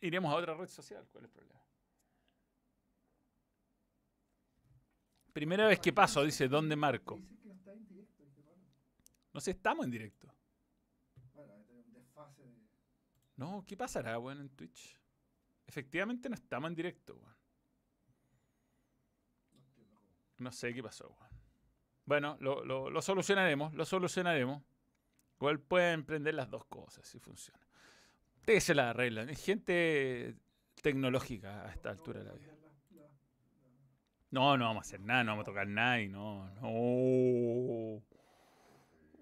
[0.00, 1.06] iremos a otra red social.
[1.12, 1.60] ¿Cuál es el problema?
[5.32, 7.18] Primera vez que paso, dice, ¿dónde marco?
[9.32, 10.32] No sé, estamos en directo.
[11.34, 12.68] Bueno, hay un desfase de.
[13.36, 14.98] No, ¿qué pasará, weón, en Twitch?
[15.66, 17.36] Efectivamente no estamos en directo, weón.
[20.38, 21.30] No sé qué pasó, weón.
[22.06, 24.62] Bueno, lo, lo- lo solucionaremos, lo solucionaremos.
[25.36, 27.64] Igual pueden prender las dos cosas si funciona.
[28.40, 29.28] Ustedes se la arreglan.
[29.28, 30.34] Es gente
[30.82, 32.54] tecnológica a esta altura de la vida.
[34.30, 36.48] No, no vamos a hacer nada, no vamos a tocar nada y no.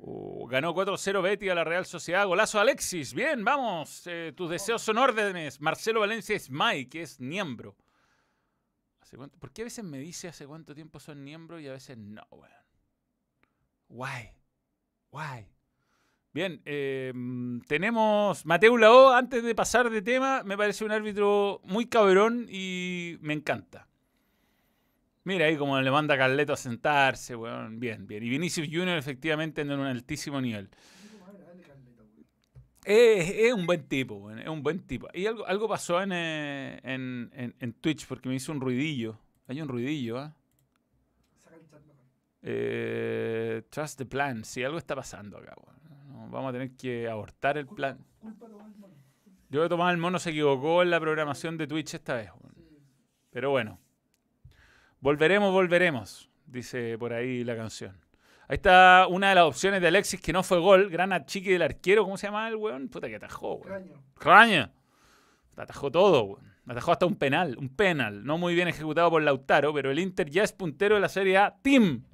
[0.01, 2.27] Oh, ganó 4-0 Betty a la Real Sociedad.
[2.27, 3.15] Golazo Alexis.
[3.15, 4.07] Bien, vamos.
[4.07, 5.61] eh, tus deseos son órdenes.
[5.61, 7.77] Marcelo Valencia es Mike, que es miembro.
[9.01, 9.39] ¿Hace cuánto?
[9.39, 12.23] ¿Por qué a veces me dice hace cuánto tiempo son miembros y a veces no,
[12.31, 12.53] weón?
[13.89, 14.31] Why?
[15.11, 15.49] Why?
[16.33, 19.13] Bien, eh, mm, tenemos Mateo Lao.
[19.13, 23.87] Antes de pasar de tema, me parece un árbitro muy cabrón y me encanta.
[25.25, 27.81] Mira ahí como le manda a Carleto a sentarse, weón.
[27.81, 28.23] Bien, bien.
[28.23, 30.71] Y Vinicius Junior efectivamente en un altísimo nivel.
[32.85, 35.09] Es, un buen tipo, weón, es un buen tipo.
[35.13, 39.19] Y algo, algo pasó en, eh, en, en- en Twitch porque me hizo un ruidillo.
[39.49, 40.35] Hay un ruidillo, ¿ah?
[41.83, 41.99] Mejor.
[42.43, 44.45] Eh, trust the plan.
[44.45, 45.78] Sí, algo está pasando acá, weón.
[46.31, 47.99] Vamos a tener que abortar el plan.
[48.39, 48.73] Tomás.
[49.51, 52.31] Yo he tomado el mono se equivocó en la programación de Twitch esta vez.
[53.31, 53.79] Pero bueno.
[55.01, 57.97] Volveremos, volveremos, dice por ahí la canción.
[58.49, 60.91] Ahí está una de las opciones de Alexis que no fue gol.
[60.91, 62.05] Gran achique del arquero.
[62.05, 62.89] ¿Cómo se llama el weón?
[62.89, 63.85] Puta que atajó, weón.
[63.85, 64.03] Craño.
[64.17, 64.73] Raña.
[65.57, 66.53] Atajó todo, weón.
[66.67, 67.57] Atajó hasta un penal.
[67.59, 68.25] Un penal.
[68.25, 71.39] No muy bien ejecutado por Lautaro, pero el Inter ya es puntero de la Serie
[71.39, 71.57] A.
[71.63, 72.05] Team.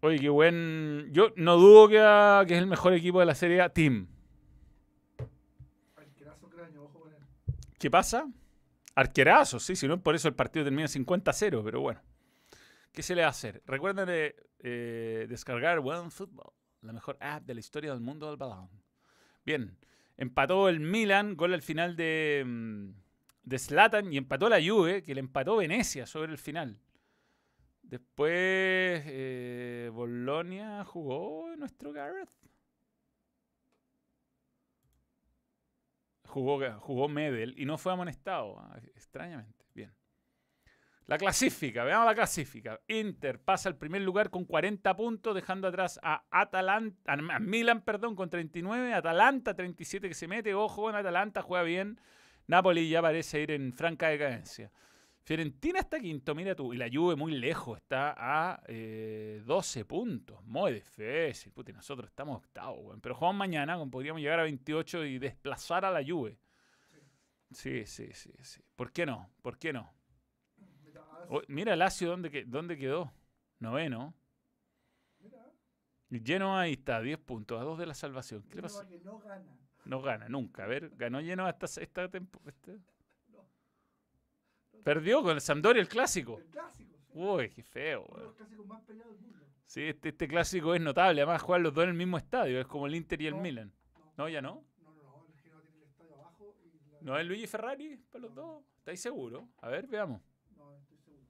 [0.00, 1.08] Oye, qué buen.
[1.12, 3.68] Yo no dudo que, que es el mejor equipo de la Serie A.
[3.68, 4.06] Team.
[5.96, 7.18] Arquerazo craño, ojo con él.
[7.78, 8.28] ¿Qué pasa?
[8.94, 12.00] Arquerazo, sí, si no por eso el partido termina 50-0, pero bueno.
[12.92, 13.62] ¿Qué se le va a hacer?
[13.66, 18.36] Recuerden de, eh, descargar One Football, la mejor app de la historia del mundo del
[18.36, 18.68] balón.
[19.44, 19.76] Bien,
[20.16, 22.90] empató el Milan, gol al final de, mm,
[23.44, 26.78] de Zlatan, y empató la Juve, que le empató Venecia sobre el final.
[27.88, 32.28] Después, eh, Bolonia jugó nuestro Gareth.
[36.26, 39.64] Jugó, jugó Medel y no fue amonestado, ah, extrañamente.
[39.74, 39.90] Bien.
[41.06, 42.78] La clasifica, veamos la clasifica.
[42.88, 48.28] Inter pasa al primer lugar con 40 puntos, dejando atrás a Atalanta, Milan, perdón, con
[48.28, 51.98] 39, Atalanta 37 que se mete, ojo con Atalanta, juega bien.
[52.46, 54.70] Napoli ya parece ir en franca decadencia.
[55.28, 60.42] Fiorentina está quinto, mira tú, y la Juve muy lejos, está a eh, 12 puntos,
[60.46, 61.52] muy difícil.
[61.52, 63.00] Puta, y nosotros estamos octavos, weón.
[63.02, 66.38] pero jugamos mañana, podríamos llegar a 28 y desplazar a la Juve.
[67.50, 68.62] Sí, sí, sí, sí.
[68.74, 69.28] ¿Por qué no?
[69.42, 69.92] ¿Por qué no?
[70.86, 71.04] Mira,
[71.48, 73.12] mira Lazio dónde, dónde quedó.
[73.58, 74.14] Noveno.
[76.10, 78.44] Genoa ahí está, 10 puntos, a 2 de la salvación.
[78.44, 78.88] ¿Qué le Genoa pasa?
[78.88, 79.58] que no gana.
[79.84, 80.64] No gana nunca.
[80.64, 82.56] A ver, ganó Genoa esta, esta temporada.
[82.66, 82.97] No.
[84.84, 86.38] Perdió con el Sampdoria el clásico.
[86.38, 86.96] El clásico.
[87.12, 87.18] sí.
[87.18, 89.44] Uy, qué feo, Uno de los clásicos más peleados del mundo.
[89.66, 91.20] Sí, este, este clásico es notable.
[91.22, 92.60] Además, juegan los dos en el mismo estadio.
[92.60, 93.40] Es como el Inter y el No.
[93.42, 93.72] Milan.
[93.94, 94.12] No.
[94.16, 94.64] No, ya no.
[94.82, 95.26] No, no, no.
[95.26, 96.98] El Genoa tiene el estadio abajo y la...
[97.02, 98.64] ¿No es Luigi Ferrari para los dos?
[98.78, 99.44] ¿Estáis seguros?
[99.58, 100.22] A ver, veamos.
[100.56, 101.26] No, estoy seguro.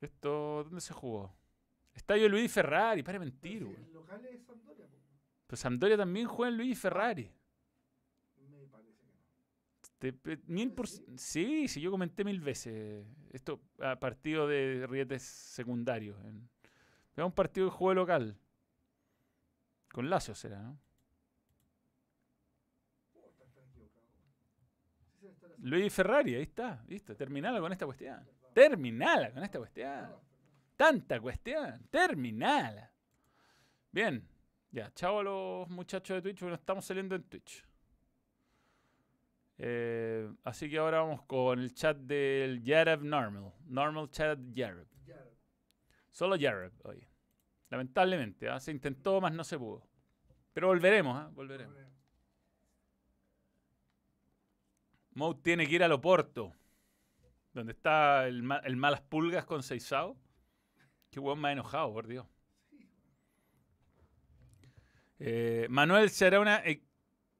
[0.00, 1.32] Esto, ¿dónde se jugó?
[1.94, 3.84] Estadio Luigi Ferrari, para mentir, sí, weón.
[3.84, 4.96] El local es Sampdoria, po.
[5.46, 7.30] Pero Sampdoria también juega en Luigi Ferrari.
[8.48, 9.12] Me parece que no.
[10.00, 10.88] Te- pe- mil por...
[10.88, 11.68] ¿Sí?
[11.68, 13.06] Sí, yo comenté mil veces.
[13.32, 16.16] Esto a partido de rietes secundarios.
[17.14, 18.36] Era un partido de juego local.
[19.92, 20.80] Con Lazio será, ¿no?
[25.58, 26.82] Luigi Ferrari, ahí está.
[26.88, 28.26] Listo, terminala con esta cuestión.
[28.54, 30.16] Terminala con esta cuestión.
[30.76, 31.86] Tanta cuestión.
[31.90, 32.90] Terminala.
[33.92, 34.26] Bien.
[34.70, 37.66] Ya, chao a los muchachos de Twitch, porque no estamos saliendo en Twitch.
[39.62, 43.52] Eh, así que ahora vamos con el chat del Yareb Normal.
[43.66, 44.86] Normal chat Yareb.
[45.04, 45.22] Ya,
[46.10, 47.06] Solo Yareb hoy.
[47.68, 48.58] Lamentablemente, ¿ah?
[48.58, 49.86] se intentó, más no se pudo.
[50.54, 51.30] Pero volveremos, ¿ah?
[51.34, 51.76] volveremos.
[55.12, 56.54] Moe tiene que ir al Oporto,
[57.52, 60.16] donde está el, ma- el Malas Pulgas con Seisao.
[61.10, 62.26] Qué hueón más enojado, por Dios.
[65.18, 66.82] Eh, Manuel, ¿será una e-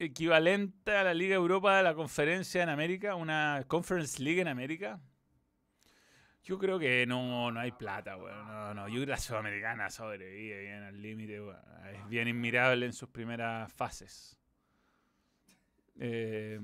[0.05, 3.15] equivalente a la Liga Europa de la Conferencia en América?
[3.15, 4.99] ¿Una Conference League en América?
[6.43, 8.47] Yo creo que no, no hay plata, weón.
[8.47, 8.87] No, no.
[8.87, 11.39] Yo creo que la Sudamericana sobrevive bien al límite.
[11.93, 14.37] Es bien inmirable en sus primeras fases.
[15.99, 16.59] Eh,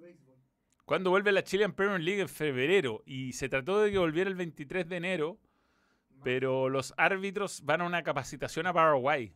[0.00, 0.36] béisbol.
[0.84, 2.20] ¿Cuándo vuelve la Chilean Premier League?
[2.20, 3.02] En febrero.
[3.04, 5.40] Y se trató de que volviera el 23 de enero,
[6.22, 9.34] pero los árbitros van a una capacitación a Paraguay.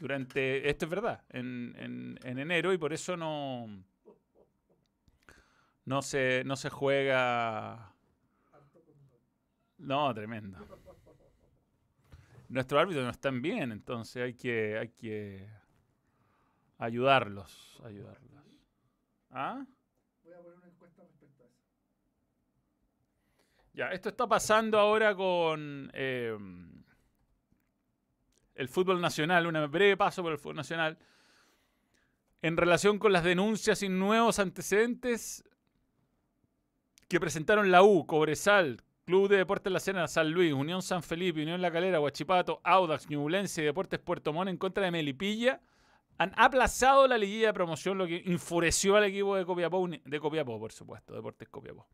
[0.00, 3.68] Durante, esto es verdad, en, en- en enero y por eso no,
[5.84, 7.94] no, se, no se juega.
[9.78, 10.58] No, tremendo.
[12.48, 15.48] Nuestros árbitros no están bien, entonces hay que, hay que
[16.78, 17.80] ayudarlos.
[17.84, 18.30] ayudarlos.
[19.30, 19.64] ¿Ah?
[20.24, 21.56] Voy a poner una encuesta respecto a eso.
[23.72, 26.36] Ya, esto está pasando ahora con eh,
[28.62, 30.98] el fútbol nacional, un breve paso por el fútbol nacional.
[32.40, 35.44] En relación con las denuncias y nuevos antecedentes
[37.08, 41.42] que presentaron la U, Cobresal, Club de Deportes La Serena, San Luis, Unión San Felipe,
[41.42, 45.60] Unión La Calera, Huachipato, Audax, Ñublense y Deportes Puerto Montt en contra de Melipilla,
[46.18, 50.58] han aplazado la liguilla de promoción, lo que enfureció al equipo de Copiapó, de Copiapó,
[50.58, 51.86] por supuesto, Deportes Copiapó.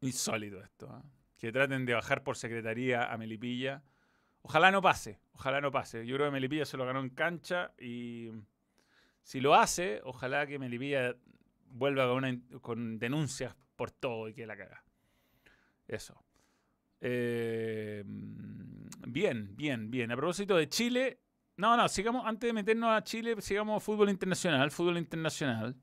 [0.00, 0.88] Insólito esto.
[0.90, 1.02] ¿ah?
[1.38, 3.82] Que traten de bajar por secretaría a Melipilla.
[4.46, 5.18] Ojalá no pase.
[5.32, 6.06] Ojalá no pase.
[6.06, 8.30] Yo creo que Melipilla se lo ganó en cancha y
[9.22, 11.16] si lo hace, ojalá que Melipilla
[11.70, 14.84] vuelva con, con denuncias por todo y que la caga.
[15.88, 16.22] Eso.
[17.00, 20.12] Eh, bien, bien, bien.
[20.12, 21.20] A propósito de Chile.
[21.56, 25.74] No, no, sigamos, antes de meternos a Chile, sigamos fútbol internacional, fútbol internacional.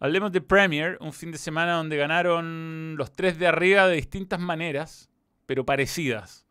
[0.00, 4.38] Hablemos de Premier, un fin de semana donde ganaron los tres de arriba de distintas
[4.38, 5.08] maneras,
[5.46, 6.45] pero parecidas.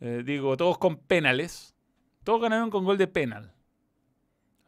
[0.00, 1.74] Eh, digo, todos con penales.
[2.24, 3.54] Todos ganaron con gol de penal.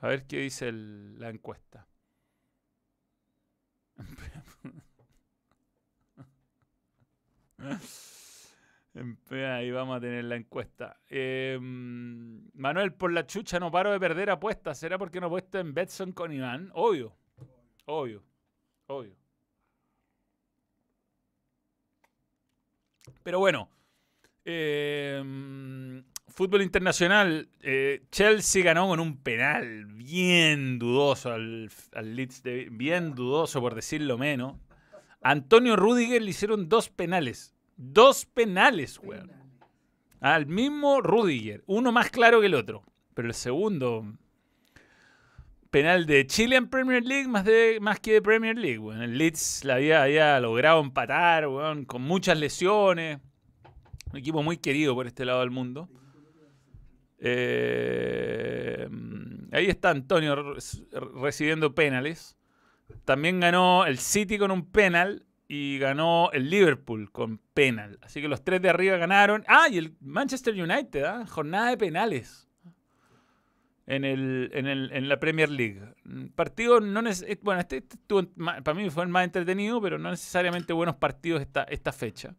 [0.00, 1.86] A ver qué dice la encuesta.
[9.30, 11.00] Ahí vamos a tener la encuesta.
[11.08, 14.78] Eh, Manuel, por la chucha no paro de perder apuestas.
[14.78, 16.70] ¿Será porque no he puesto en Betson con Iván?
[16.74, 17.16] Obvio.
[17.86, 18.22] Obvio.
[18.86, 19.16] Obvio.
[23.22, 23.68] Pero bueno.
[24.50, 27.48] Eh, fútbol internacional.
[27.60, 31.70] eh, Chelsea ganó con un penal bien dudoso al,
[32.02, 32.42] Leeds.
[32.70, 34.56] bien dudoso, por decirlo menos.
[35.20, 37.54] Antonio Rudiger le hicieron dos penales.
[37.76, 38.98] Dos penales.
[40.20, 41.62] Al mismo Rudiger.
[41.66, 42.84] Uno más claro que el otro.
[43.12, 44.14] Pero el segundo.
[45.70, 48.80] Penal de Chile en Premier League más, de, más que de Premier League.
[49.02, 51.46] El Leeds la había, había logrado empatar
[51.86, 53.18] con muchas lesiones.
[54.12, 55.88] Un equipo muy querido por este lado del mundo.
[57.20, 58.88] Eh,
[59.52, 60.60] ahí está Antonio re-
[61.22, 62.36] recibiendo penales.
[63.04, 67.98] También ganó el City con un penal y ganó el Liverpool con penal.
[68.02, 69.44] Así que los tres de arriba ganaron.
[69.46, 71.26] Ah, y el Manchester United, ¿ah?
[71.26, 72.48] jornada de penales
[73.86, 75.80] en, el, en, el- en la Premier League.
[76.04, 77.98] Mm, Partido no eh, Bueno, este, este
[78.62, 82.34] para mí fue el más entretenido, pero no necesariamente buenos partidos esta, esta fecha.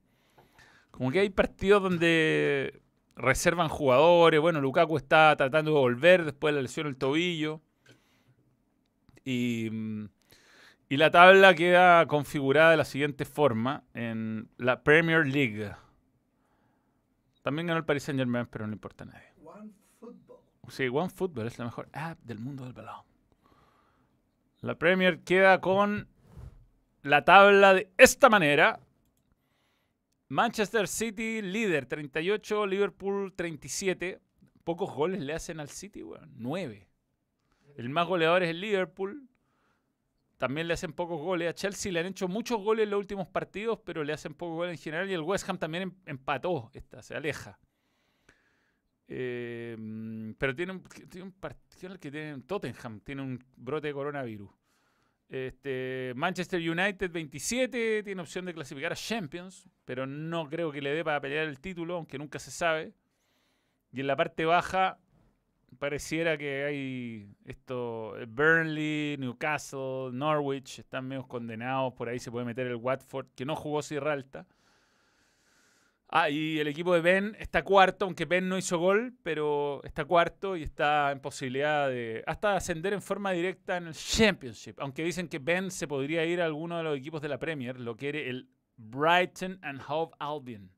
[1.00, 2.82] Como que hay partidos donde
[3.16, 4.42] reservan jugadores.
[4.42, 7.62] Bueno, Lukaku está tratando de volver después de la lesión del tobillo.
[9.24, 9.70] Y,
[10.90, 15.72] y la tabla queda configurada de la siguiente forma en la Premier League.
[17.44, 19.34] También ganó el Paris Saint Germain, pero no le importa a nadie.
[19.42, 19.72] One
[20.02, 20.40] Football.
[20.68, 23.06] Sí, OneFootball es la mejor app del mundo del balón.
[24.60, 26.10] La Premier queda con
[27.04, 28.82] la tabla de esta manera.
[30.30, 34.22] Manchester City líder 38, Liverpool 37.
[34.64, 36.32] Pocos goles le hacen al City, weón.
[36.38, 36.88] 9.
[37.76, 39.28] El más goleador es el Liverpool.
[40.38, 41.50] También le hacen pocos goles.
[41.50, 44.56] A Chelsea le han hecho muchos goles en los últimos partidos, pero le hacen pocos
[44.56, 45.10] goles en general.
[45.10, 46.70] Y el West Ham también em- empató.
[46.74, 47.60] Esta, se aleja.
[49.08, 49.76] Eh,
[50.38, 54.52] pero tiene un, tiene un partido que tiene Tottenham, tiene un brote de coronavirus.
[55.30, 60.92] Este, Manchester United 27 tiene opción de clasificar a Champions, pero no creo que le
[60.92, 62.94] dé para pelear el título, aunque nunca se sabe.
[63.92, 64.98] Y en la parte baja
[65.78, 72.46] pareciera que hay esto, eh, Burnley, Newcastle, Norwich, están medio condenados, por ahí se puede
[72.46, 74.48] meter el Watford, que no jugó Sierra Alta.
[76.12, 80.06] Ah, y el equipo de Ben está cuarto, aunque Ben no hizo gol, pero está
[80.06, 84.80] cuarto y está en posibilidad de hasta ascender en forma directa en el Championship.
[84.80, 87.80] Aunque dicen que Ben se podría ir a alguno de los equipos de la Premier,
[87.80, 90.72] lo quiere el Brighton and Hove Albion.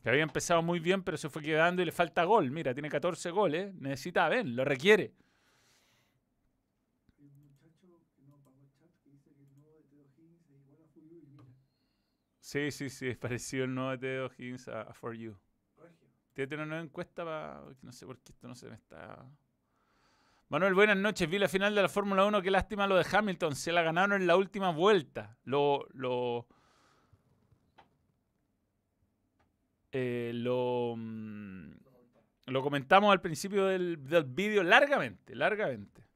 [0.00, 2.52] Que había empezado muy bien, pero se fue quedando y le falta gol.
[2.52, 5.12] Mira, tiene 14 goles, necesita a Ben, lo requiere.
[7.18, 10.48] El muchacho que no pagó el chat que dice que el nuevo de Teo Higgins
[10.48, 11.50] es igual a Fuyu y mira.
[12.46, 15.36] Sí, sí, sí, es parecido el nuevo de Teo Higgins a, a For You.
[16.32, 17.60] Tiene una nueva encuesta para.
[17.82, 19.26] No sé por qué esto no se me está.
[20.48, 21.28] Manuel, buenas noches.
[21.28, 22.42] Vi la final de la Fórmula 1.
[22.42, 23.56] Qué lástima lo de Hamilton.
[23.56, 25.36] Se la ganaron en la última vuelta.
[25.42, 25.88] Lo.
[25.92, 26.46] Lo.
[29.90, 31.70] eh, lo, mm,
[32.46, 36.06] lo comentamos al principio del, del vídeo largamente, largamente.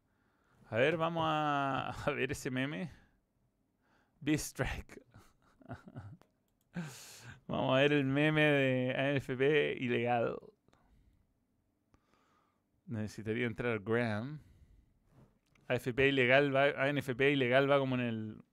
[0.67, 2.93] A ver, vamos a, a ver ese meme.
[4.21, 5.03] B-Strike.
[7.49, 10.37] Vamos a ver el meme de ANFP ilegal.
[12.87, 14.41] Necesitaría entrar Graham.
[15.69, 18.45] AFP ilegal va, ANFP ilegal va como en el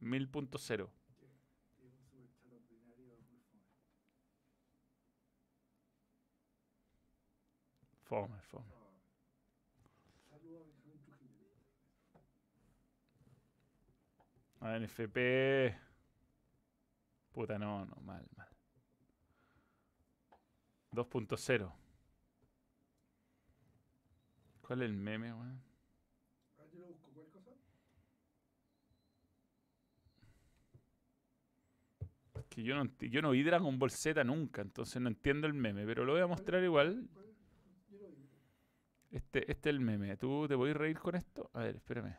[0.00, 0.88] 1000.0.
[8.14, 8.40] Ordinario muy fome.
[8.42, 8.64] Fome.
[14.60, 15.83] ANFP.
[17.34, 18.48] Puta, no, no, mal, mal.
[20.92, 21.72] 2.0.
[24.60, 25.60] ¿Cuál es el meme, weón?
[26.58, 27.10] Ah, yo lo busco.
[27.12, 27.50] ¿Cuál cosa?
[32.48, 35.84] Que yo no, yo no vi Dragon Ball Z nunca, entonces no entiendo el meme,
[35.84, 37.10] pero lo voy a mostrar igual.
[39.10, 40.16] Este, este es el meme.
[40.16, 41.50] ¿Tú te podés reír con esto?
[41.52, 42.16] A ver, espérame.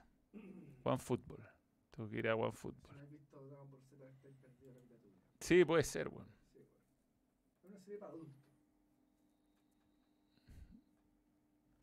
[0.83, 1.47] One Football.
[1.91, 2.95] Tengo que ir a One Football.
[2.97, 5.15] no has visto Dragon Ball Z, estáis perdidos la vida tuya.
[5.45, 6.27] Sí, puede ser, weón.
[6.51, 6.59] Sí.
[7.61, 8.33] Es una serie para adultos.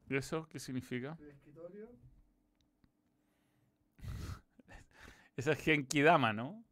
[0.08, 1.16] ¿Y eso qué significa?
[1.20, 1.88] El escritorio.
[5.36, 6.64] Esa es Genkidama, ¿no?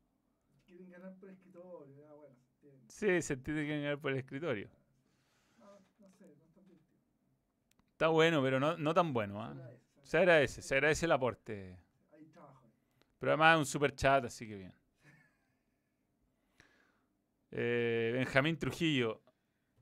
[0.67, 2.09] Quieren ganar por escritorio.
[2.09, 2.93] Ah, bueno, se entiende.
[2.93, 4.69] Sí, se tiene que ganar por el escritorio.
[5.59, 5.67] No,
[6.01, 7.03] no sé, no es tan divertido.
[7.93, 9.41] Está bueno, pero no, no tan bueno.
[9.41, 9.55] ¿ah?
[9.55, 11.79] Será ese, Se agradece, se agradece el aporte.
[12.13, 12.69] Hay trabajo.
[13.21, 14.80] Pero además es un super chat, así que bien.
[17.51, 19.23] Eh, Benjamín Trujillo.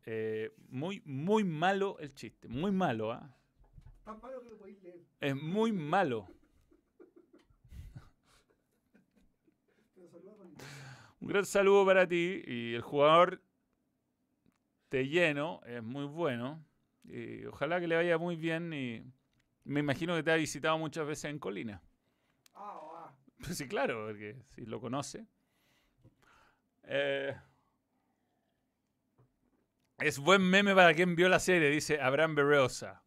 [0.07, 2.49] eh, muy, muy malo el chiste.
[2.49, 3.35] Muy malo, ¿ah?
[4.07, 5.01] Malo que lo podéis leer.
[5.21, 6.27] Es muy malo.
[11.21, 12.43] Un gran saludo para ti.
[12.47, 13.43] Y el jugador
[14.89, 16.65] te lleno, es muy bueno.
[17.05, 18.73] Y ojalá que le vaya muy bien.
[18.73, 19.05] Y
[19.65, 21.83] me imagino que te ha visitado muchas veces en Colina.
[22.55, 23.15] Ah, ah.
[23.39, 25.27] Pues sí, claro, porque si lo conoce.
[26.85, 27.37] Eh,
[29.99, 33.03] es buen meme para quien vio la serie, dice Abraham Berrosa.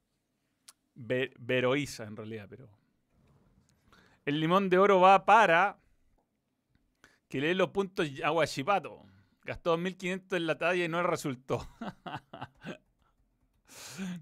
[0.93, 2.69] Be- Beroiza, en realidad, pero.
[4.25, 5.79] El limón de oro va para.
[7.27, 9.05] Que lee los puntos Aguachipato.
[9.43, 11.67] Gastó 2.500 en la talla y no resultó.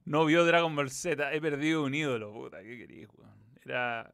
[0.06, 1.34] no vio Dragon Ball Z.
[1.34, 2.62] He perdido un ídolo, puta.
[2.62, 3.34] ¿Qué querís, weón?
[3.66, 4.14] Era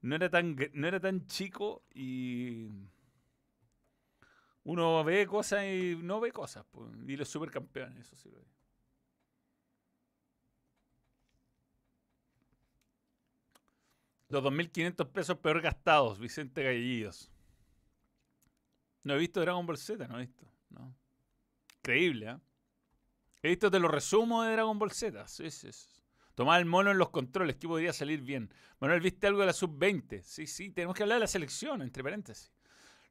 [0.00, 2.66] no era tan no era tan chico y
[4.64, 6.88] uno ve cosas y no ve cosas pues.
[7.06, 8.46] y los supercampeones eso sí lo vi.
[14.28, 17.30] los 2.500 pesos peor gastados Vicente Gallillos
[19.02, 20.94] no he visto Dragon Ball Z no he visto no
[21.78, 22.40] increíble ¿ah?
[23.42, 26.02] he visto te lo resumo de Dragon Ball Z sí, sí, sí.
[26.34, 28.52] Tomar el mono en los controles, que podría salir bien.
[28.80, 30.22] Manuel, ¿viste algo de la sub-20?
[30.22, 32.50] Sí, sí, tenemos que hablar de la selección, entre paréntesis.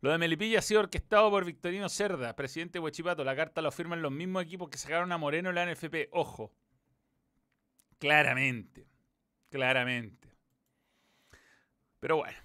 [0.01, 3.23] Lo de Melipilla ha sido orquestado por Victorino Cerda, presidente de Huachipato.
[3.23, 6.09] La carta lo firman los mismos equipos que sacaron a Moreno en la NFP.
[6.11, 6.51] Ojo.
[7.99, 8.87] Claramente.
[9.51, 10.27] Claramente.
[11.99, 12.37] Pero bueno.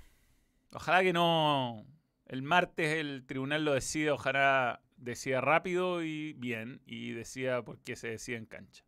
[0.72, 1.86] Ojalá que no.
[2.26, 4.12] El martes el tribunal lo decida.
[4.12, 6.82] Ojalá decida rápido y bien.
[6.84, 8.84] Y decida por qué se decide en cancha.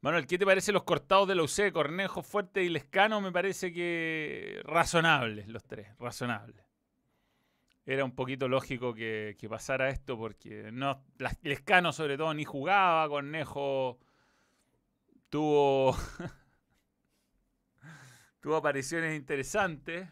[0.00, 1.72] Manuel, ¿qué te parece los cortados de la UC?
[1.72, 6.67] Cornejo, Fuerte y Lescano me parece que razonables los tres, razonables.
[7.90, 11.06] Era un poquito lógico que, que pasara esto porque no,
[11.40, 13.98] Lescano sobre todo ni jugaba, Cornejo
[15.30, 15.96] tuvo,
[18.40, 20.06] tuvo apariciones interesantes.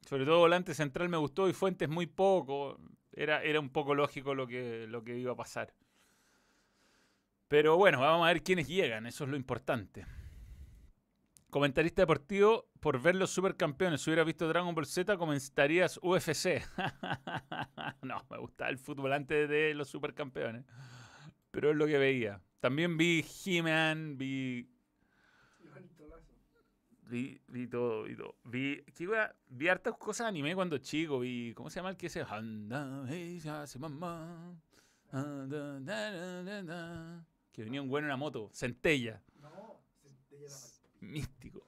[0.00, 2.80] Sobre todo volante central me gustó y Fuentes muy poco.
[3.12, 5.72] Era, era un poco lógico lo que, lo que iba a pasar.
[7.46, 10.04] Pero bueno, vamos a ver quiénes llegan, eso es lo importante.
[11.50, 16.62] Comentarista deportivo, por ver los supercampeones, si hubieras visto Dragon Ball Z, comentarías UFC.
[18.02, 20.64] no, me gustaba el fútbol antes de los supercampeones.
[21.50, 22.40] Pero es lo que veía.
[22.60, 24.70] También vi He-Man, vi,
[27.08, 28.36] vi, vi todo, vi todo.
[28.44, 31.18] Vi, hartas cosas de anime cuando chico.
[31.18, 32.24] Vi, ¿cómo se llama el que ese?
[37.52, 40.79] Que venía un güey en una moto, centella, No, Centella.
[41.00, 41.66] Místico.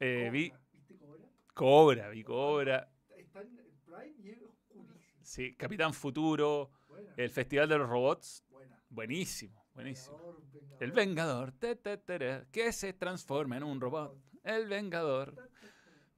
[0.00, 1.28] Eh, vi Cobra, ¿Viste Cobra?
[1.54, 2.88] Cobra, vi Cobra.
[3.16, 4.98] Está en el Prime y es oscurísimo.
[5.22, 7.14] Sí, Capitán Futuro, Buena.
[7.16, 8.44] el Festival de los Robots.
[8.50, 8.82] Buena.
[8.90, 10.16] buenísimo, buenísimo.
[10.16, 10.82] Vengador, Vengador.
[10.82, 14.16] El Vengador, que se transforma en un robot.
[14.42, 15.50] El Vengador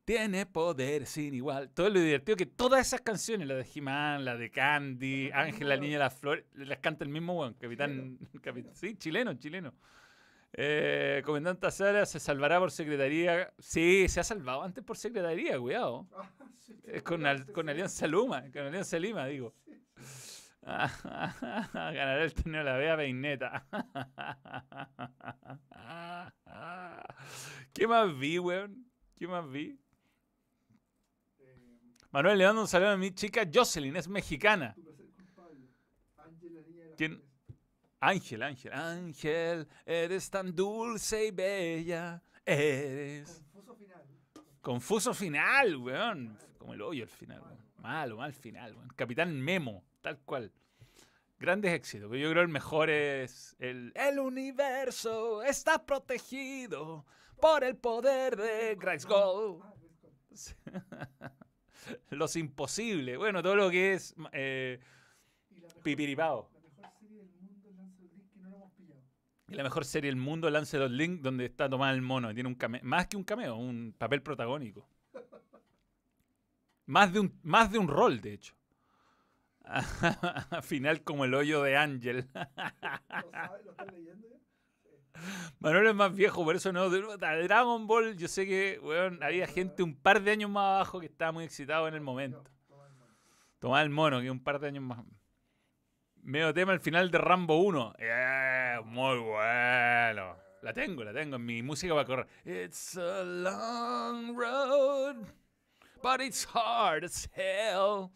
[0.06, 1.70] tiene poder sin igual.
[1.70, 5.76] Todo lo divertido que todas esas canciones, la de He-Man, la de Candy, Ángel, la
[5.76, 8.18] niña de las flores, las canta el mismo weón, Capitán.
[8.42, 9.74] capi- sí, chileno, chileno.
[10.56, 13.52] Eh, Comandante Sara se salvará por secretaría.
[13.58, 16.06] Sí, se ha salvado antes por secretaría, cuidado.
[16.16, 16.30] Ah,
[16.60, 19.54] sí, Es con, Al- con Alianza Luma, con Alianza Lima, digo.
[21.74, 23.66] Ganará el torneo de la Vea Peineta.
[27.72, 28.86] ¿Qué más vi, weón?
[29.16, 29.78] ¿Qué más vi?
[31.40, 31.58] Eh,
[32.10, 34.74] Manuel, le mando un saludo a mi chica Jocelyn, es mexicana.
[36.96, 37.22] ¿Quién?
[38.06, 42.22] Ángel, Ángel, Ángel, eres tan dulce y bella.
[42.44, 43.42] Eres.
[43.52, 44.02] Confuso final.
[44.60, 46.38] Confuso final, weón.
[46.58, 47.58] Como el hoyo al final, weón.
[47.78, 48.88] Malo, mal final, weón.
[48.94, 50.52] Capitán Memo, tal cual.
[51.38, 52.10] Grandes éxitos.
[52.10, 53.92] Yo creo el mejor es el.
[53.94, 57.06] El universo está protegido
[57.40, 58.70] por el poder de.
[58.72, 59.62] Ah, Grayskull.
[62.10, 63.18] Los imposibles.
[63.18, 64.80] Bueno, todo lo que es eh,
[65.82, 66.50] Pipiripao.
[66.54, 69.02] La mejor serie del mundo es Lance of Link que no lo hemos pillado.
[69.54, 72.34] Y la mejor serie del mundo, Lancelot Link, donde está tomado el mono.
[72.34, 74.84] Tiene un came- más que un cameo, un papel protagónico.
[76.86, 78.54] Más de un, más de un rol, de hecho.
[80.62, 82.26] Final como el hoyo de Ángel.
[82.34, 83.64] ¿Lo sabes?
[83.64, 85.20] ¿Lo estás leyendo ya?
[85.60, 86.90] Manuel es más viejo, por eso no.
[86.90, 91.06] Dragon Ball, yo sé que weón, había gente un par de años más abajo que
[91.06, 92.42] estaba muy excitado en el momento.
[93.60, 94.98] Tomaba el mono, que un par de años más.
[96.24, 97.94] Medio tema al final de Rambo 1.
[97.98, 100.36] Eh, muy bueno.
[100.62, 102.26] La tengo, la tengo en mi música para correr.
[102.46, 105.16] It's a long road,
[106.02, 108.08] but it's hard as hell.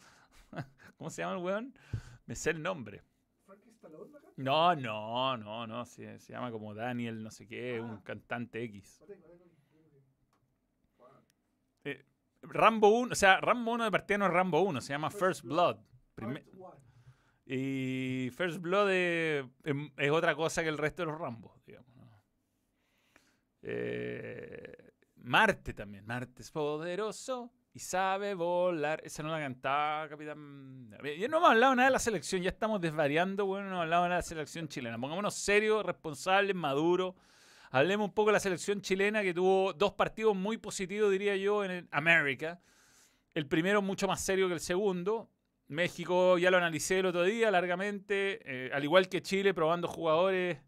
[0.97, 1.79] ¿Cómo se llama el weón?
[2.25, 3.03] Me sé el nombre.
[4.37, 5.85] No, no, no, no.
[5.85, 9.03] Se, se llama como Daniel, no sé qué, un cantante X.
[10.97, 11.09] Wow.
[12.43, 15.43] Rambo 1, o sea, Rambo 1 de partida no es Rambo 1, se llama First
[15.43, 15.77] Blood.
[16.15, 16.88] Prime- Part one.
[17.51, 21.89] Y First Blood es, em- es otra cosa que el resto de los Rambos, digamos.
[23.63, 26.05] Eh, Marte también.
[26.07, 29.01] Marte es poderoso y sabe volar.
[29.03, 30.91] Esa no la cantaba Capitán.
[31.19, 34.03] Ya no hemos hablado nada de la selección, ya estamos desvariando, bueno, no hemos hablado
[34.05, 34.99] nada de la selección chilena.
[34.99, 37.15] Pongámonos serios, responsables, maduros.
[37.71, 41.65] Hablemos un poco de la selección chilena que tuvo dos partidos muy positivos, diría yo,
[41.65, 42.61] en América.
[43.35, 45.31] El primero mucho más serio que el segundo.
[45.69, 50.59] México ya lo analicé el otro día largamente, eh, al igual que Chile, probando jugadores,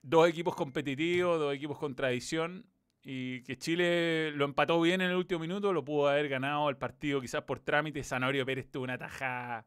[0.00, 2.66] dos equipos competitivos, dos equipos con tradición,
[3.02, 6.76] y que Chile lo empató bien en el último minuto, lo pudo haber ganado el
[6.78, 8.02] partido quizás por trámite.
[8.02, 9.66] Sanorio Pérez tuvo una tajada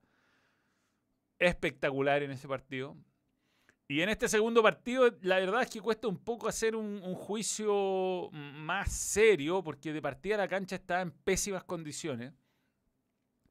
[1.38, 2.98] espectacular en ese partido.
[3.88, 7.14] Y en este segundo partido, la verdad es que cuesta un poco hacer un, un
[7.14, 12.34] juicio más serio, porque de partida la cancha estaba en pésimas condiciones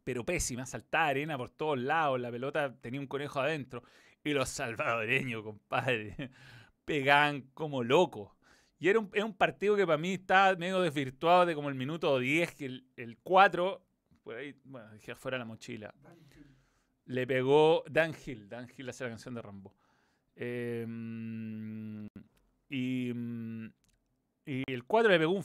[0.04, 3.82] pero pésima, saltaba arena por todos lados, la pelota tenía un conejo adentro.
[4.22, 6.30] Y los salvadoreños, compadre,
[6.84, 8.32] pegaban como locos.
[8.78, 11.74] Y era un, era un partido que para mí estaba medio desvirtuado de como el
[11.74, 13.82] minuto 10, que el, el 4,
[14.22, 15.94] por ahí, bueno, dejé fuera la mochila.
[17.06, 19.74] Le pegó Dan Hill, Dan Hill hace la canción de Rambo.
[20.36, 20.86] Eh,
[24.94, 25.44] 4 le pegó un,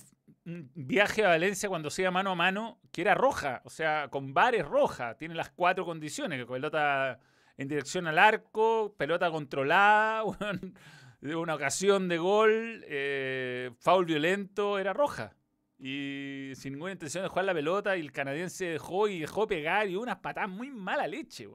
[0.50, 4.10] un viaje a Valencia cuando se iba mano a mano, que era roja, o sea,
[4.10, 5.16] con bares roja.
[5.16, 7.20] Tiene las cuatro condiciones, que pelota
[7.58, 10.24] en dirección al arco, pelota controlada,
[11.22, 15.36] una ocasión de gol, eh, foul violento, era roja.
[15.78, 19.88] Y sin ninguna intención de jugar la pelota, y el canadiense dejó y dejó pegar
[19.88, 21.48] y unas patadas muy mala leche.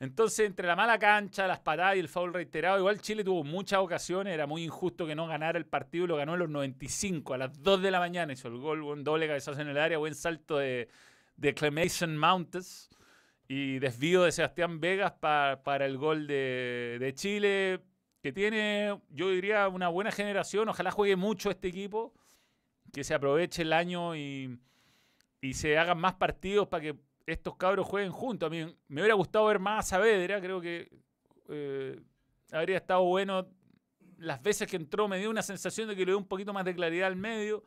[0.00, 3.80] Entonces, entre la mala cancha, las patadas y el foul reiterado, igual Chile tuvo muchas
[3.80, 7.38] ocasiones, era muy injusto que no ganara el partido, lo ganó en los 95, a
[7.38, 10.14] las 2 de la mañana, hizo el gol, buen doble cabezazo en el área, buen
[10.14, 10.88] salto de,
[11.36, 12.90] de Mountes
[13.48, 17.80] y desvío de Sebastián Vegas pa- para el gol de, de Chile,
[18.22, 22.12] que tiene, yo diría, una buena generación, ojalá juegue mucho este equipo,
[22.92, 24.58] que se aproveche el año y,
[25.40, 26.96] y se hagan más partidos para que
[27.28, 28.46] estos cabros jueguen juntos.
[28.46, 30.90] A mí me hubiera gustado ver más a Saavedra, creo que
[31.48, 32.00] eh,
[32.50, 33.48] habría estado bueno.
[34.16, 36.64] Las veces que entró me dio una sensación de que le dio un poquito más
[36.64, 37.62] de claridad al medio.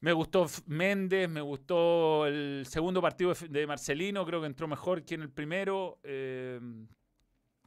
[0.00, 5.14] Me gustó Méndez, me gustó el segundo partido de Marcelino, creo que entró mejor que
[5.14, 5.98] en el primero.
[6.02, 6.60] eh,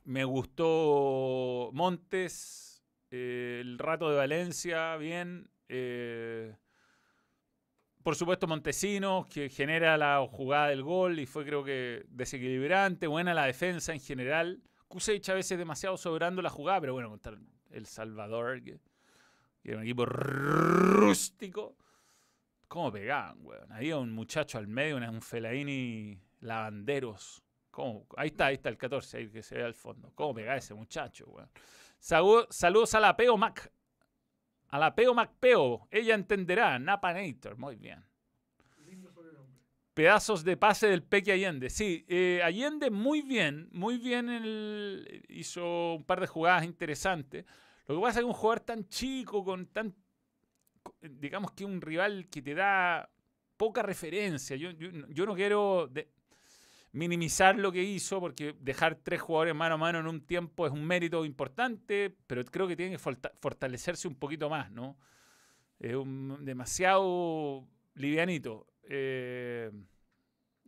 [0.04, 5.50] me gustó Montes, eh, el rato de Valencia, bien.
[8.04, 13.08] Por supuesto, Montesinos, que genera la jugada del gol y fue, creo que, desequilibrante.
[13.08, 14.62] Buena la defensa en general.
[14.88, 17.38] Kusevich a veces demasiado sobrando la jugada, pero bueno, contra
[17.70, 18.80] El Salvador, que,
[19.64, 21.76] era un equipo rústico.
[22.68, 23.72] ¿Cómo pegaban, weón?
[23.72, 27.44] Había un muchacho al medio, un Felaini Lavanderos.
[28.18, 30.12] Ahí está, ahí está el 14, ahí que se ve al fondo.
[30.16, 31.50] ¿Cómo pegaba ese muchacho, weón?
[32.00, 33.72] Saludos a la Peo Mac.
[34.72, 35.88] A la Peo Mac Peo.
[35.92, 36.80] Ella entenderá.
[36.80, 37.58] Napanator.
[37.58, 38.04] Muy bien.
[39.94, 41.70] Pedazos de pase del Peque Allende.
[41.70, 44.30] Sí, eh, Allende muy bien, muy bien.
[44.30, 47.46] el- hizo un par de jugadas interesantes.
[47.88, 49.94] Lo que pasa es que un jugador tan chico, con tan.
[51.02, 53.10] digamos que un rival que te da
[53.58, 54.56] poca referencia.
[54.56, 56.10] Yo, yo, yo no quiero de-
[56.94, 60.74] minimizar lo que hizo, porque dejar tres jugadores mano a mano en un tiempo es
[60.74, 64.98] un mérito importante, pero creo que tiene que forta- fortalecerse un poquito más, ¿no?
[65.80, 68.68] Es un- demasiado livianito.
[68.84, 69.72] Eh,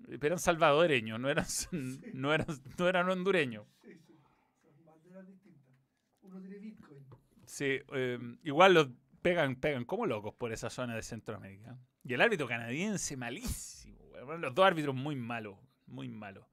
[0.05, 1.45] pero eran salvadoreños, no eran,
[2.13, 2.47] no eran,
[2.77, 3.65] no eran hondureños.
[3.81, 4.17] Sí, sí.
[4.61, 5.73] Son banderas distintas.
[6.21, 7.05] Uno tiene Bitcoin.
[7.45, 8.89] Sí, eh, igual los
[9.21, 11.77] pegan, pegan como locos por esa zona de Centroamérica.
[12.03, 13.97] Y el árbitro canadiense, malísimo.
[14.39, 15.57] Los dos árbitros muy malos,
[15.87, 16.45] muy malos.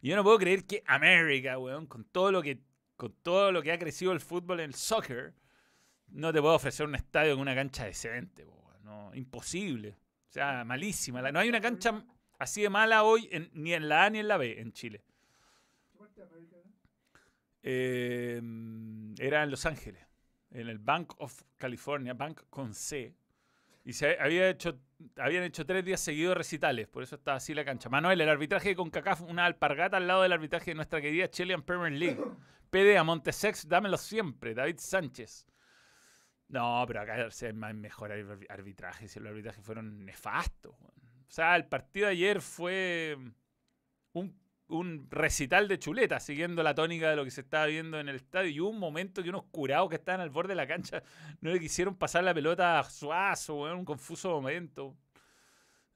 [0.00, 2.62] Y yo no puedo creer que América, weón, con todo lo que,
[2.96, 5.34] con todo lo que ha crecido el fútbol en el soccer,
[6.08, 8.84] no te puedo ofrecer un estadio con una cancha decente, weón.
[8.84, 9.96] No, imposible.
[10.28, 11.20] O sea, malísima.
[11.32, 12.04] No hay una cancha
[12.38, 15.02] así de mala hoy ni en la A ni en la B en Chile.
[17.68, 18.40] Eh,
[19.18, 20.06] era en Los Ángeles,
[20.50, 23.16] en el Bank of California, Bank con C.
[23.86, 24.80] Y se había hecho,
[25.16, 27.88] habían hecho tres días seguidos recitales, por eso estaba así la cancha.
[27.88, 31.62] Manuel, el arbitraje con CACAF, una alpargata al lado del arbitraje de nuestra querida Chilean
[31.62, 32.20] Premier League.
[32.70, 34.54] PD a Montesex, dámelo siempre.
[34.54, 35.46] David Sánchez.
[36.48, 40.74] No, pero acá se hay mejor arbi- arbitraje, si los arbitrajes fueron nefastos.
[40.74, 43.16] O sea, el partido de ayer fue
[44.14, 44.36] un,
[44.68, 48.16] un recital de chuleta, siguiendo la tónica de lo que se estaba viendo en el
[48.16, 48.50] estadio.
[48.50, 51.02] Y hubo un momento que unos curados que estaban al borde de la cancha
[51.40, 54.96] no le quisieron pasar la pelota a Suazo, weón, un confuso momento.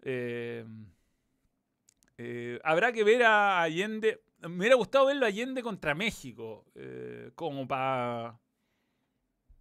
[0.03, 0.64] Eh,
[2.18, 4.23] eh, habrá que ver a Allende.
[4.41, 8.39] Me hubiera gustado verlo a Allende contra México, eh, como para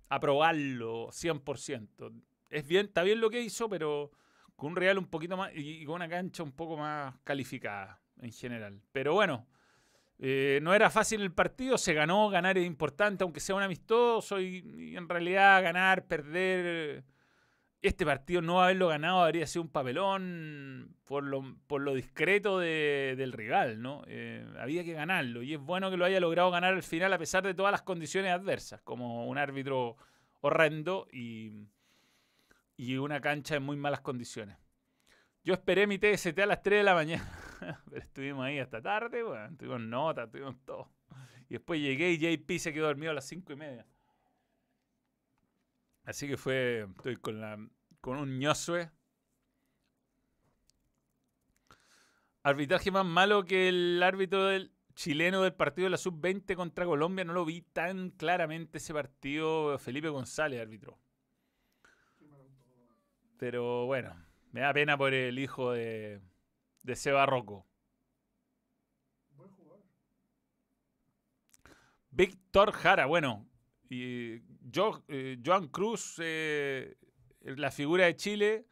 [0.07, 2.13] aprobarlo 100%.
[2.49, 4.11] Es bien, está bien lo que hizo, pero
[4.55, 8.31] con un Real un poquito más y con una cancha un poco más calificada en
[8.31, 8.81] general.
[8.91, 9.47] Pero bueno,
[10.19, 14.39] eh, no era fácil el partido, se ganó, ganar es importante, aunque sea un amistoso
[14.39, 17.03] y, en realidad ganar, perder,
[17.81, 23.15] este partido no haberlo ganado habría sido un papelón por lo, por lo discreto de-
[23.17, 24.03] del rival, ¿no?
[24.07, 27.17] Eh, había que ganarlo y es bueno que lo haya logrado ganar al final a
[27.17, 29.95] pesar de todas las condiciones adversas, como un árbitro
[30.41, 31.51] horrendo y,
[32.75, 34.57] y una cancha en muy malas condiciones.
[35.45, 37.25] Yo esperé mi TST a las 3 de la mañana,
[37.89, 40.91] pero estuvimos ahí hasta tarde, bueno, tuvimos notas, tuvimos todo.
[41.49, 43.85] Y después llegué y JP se quedó dormido a las 5 y media.
[46.03, 47.57] Así que fue, estoy con, la,
[48.01, 48.89] con un ñosue.
[52.43, 57.25] Arbitraje más malo que el árbitro del chileno del partido de la sub-20 contra Colombia.
[57.25, 59.77] No lo vi tan claramente ese partido.
[59.77, 60.99] Felipe González, árbitro.
[63.37, 64.15] Pero bueno,
[64.51, 66.21] me da pena por el hijo de,
[66.83, 67.65] de Seba Rocco.
[72.11, 73.47] Víctor Jara, bueno.
[73.89, 76.95] Y yo, eh, Joan Cruz, eh,
[77.41, 78.65] la figura de Chile.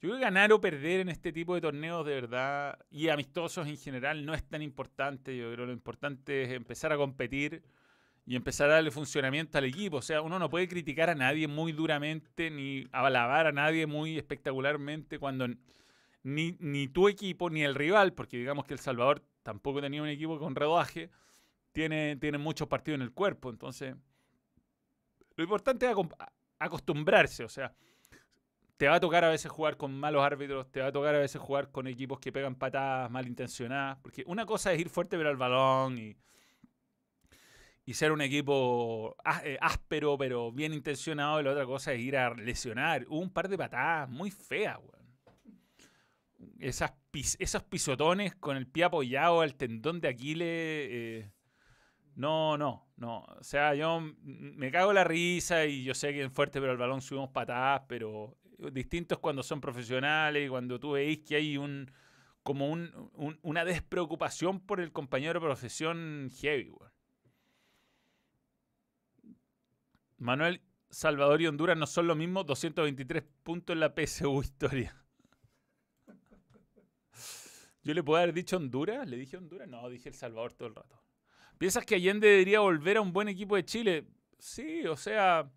[0.00, 3.66] Yo creo que ganar o perder en este tipo de torneos de verdad y amistosos
[3.68, 5.36] en general no es tan importante.
[5.36, 7.62] Yo creo que lo importante es empezar a competir
[8.24, 9.98] y empezar a darle funcionamiento al equipo.
[9.98, 14.16] O sea, uno no puede criticar a nadie muy duramente ni alabar a nadie muy
[14.16, 15.48] espectacularmente cuando
[16.22, 20.08] ni, ni tu equipo ni el rival, porque digamos que El Salvador tampoco tenía un
[20.08, 21.10] equipo con rodaje,
[21.72, 23.50] tiene, tiene muchos partidos en el cuerpo.
[23.50, 23.94] Entonces,
[25.36, 25.96] lo importante es
[26.58, 27.44] acostumbrarse.
[27.44, 27.72] O sea,
[28.76, 31.18] te va a tocar a veces jugar con malos árbitros, te va a tocar a
[31.18, 35.28] veces jugar con equipos que pegan patadas malintencionadas, porque una cosa es ir fuerte pero
[35.28, 36.16] al balón y,
[37.84, 42.16] y ser un equipo eh, áspero pero bien intencionado, y la otra cosa es ir
[42.16, 43.04] a lesionar.
[43.08, 44.99] Hubo un par de patadas muy feas, weón.
[46.58, 46.92] Esas
[47.38, 50.48] esos pisotones con el pie apoyado al tendón de Aquiles.
[50.48, 51.32] Eh,
[52.14, 53.20] no, no, no.
[53.20, 56.78] O sea, yo me cago la risa y yo sé que en fuerte pero al
[56.78, 58.36] balón subimos patadas, pero
[58.72, 61.90] distinto es cuando son profesionales y cuando tú veis que hay un
[62.42, 66.72] como un, una despreocupación por el compañero de profesión heavy,
[70.18, 74.96] Manuel Salvador y Honduras no son lo mismo, 223 puntos en la PSU historia.
[77.82, 80.74] Yo le puedo haber dicho Honduras, le dije Honduras, no, dije El Salvador todo el
[80.74, 81.02] rato.
[81.56, 84.06] ¿Piensas que Allende debería volver a un buen equipo de Chile?
[84.38, 85.50] Sí, o sea,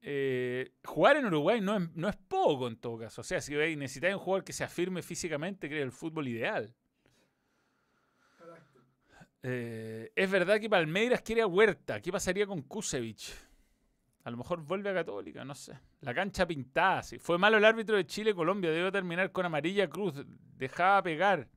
[0.00, 3.22] eh, jugar en Uruguay no es, no es, poco en todo caso.
[3.22, 6.74] O sea, si necesitáis un jugador que se afirme físicamente, creo el fútbol ideal.
[9.42, 12.00] Eh, es verdad que Palmeiras quiere a Huerta.
[12.00, 13.34] ¿Qué pasaría con Kusevich?
[14.24, 15.78] A lo mejor vuelve a Católica, no sé.
[16.00, 17.18] La cancha pintada, sí.
[17.18, 18.70] Fue malo el árbitro de Chile-Colombia.
[18.70, 20.14] Debe terminar con amarilla cruz.
[20.56, 21.48] Dejaba pegar.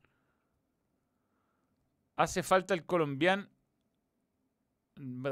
[2.18, 3.48] Hace falta el colombiano.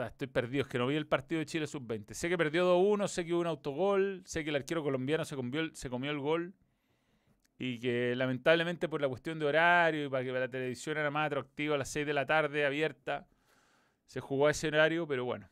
[0.06, 2.14] Estoy perdido, es que no vi el partido de Chile sub-20.
[2.14, 5.36] Sé que perdió 2-1, sé que hubo un autogol, sé que el arquero colombiano se
[5.36, 6.54] comió, se comió el gol
[7.58, 11.28] y que lamentablemente por la cuestión de horario y para que la televisión era más
[11.28, 13.28] atractiva a las 6 de la tarde, abierta,
[14.06, 15.50] se jugó a ese horario, pero bueno,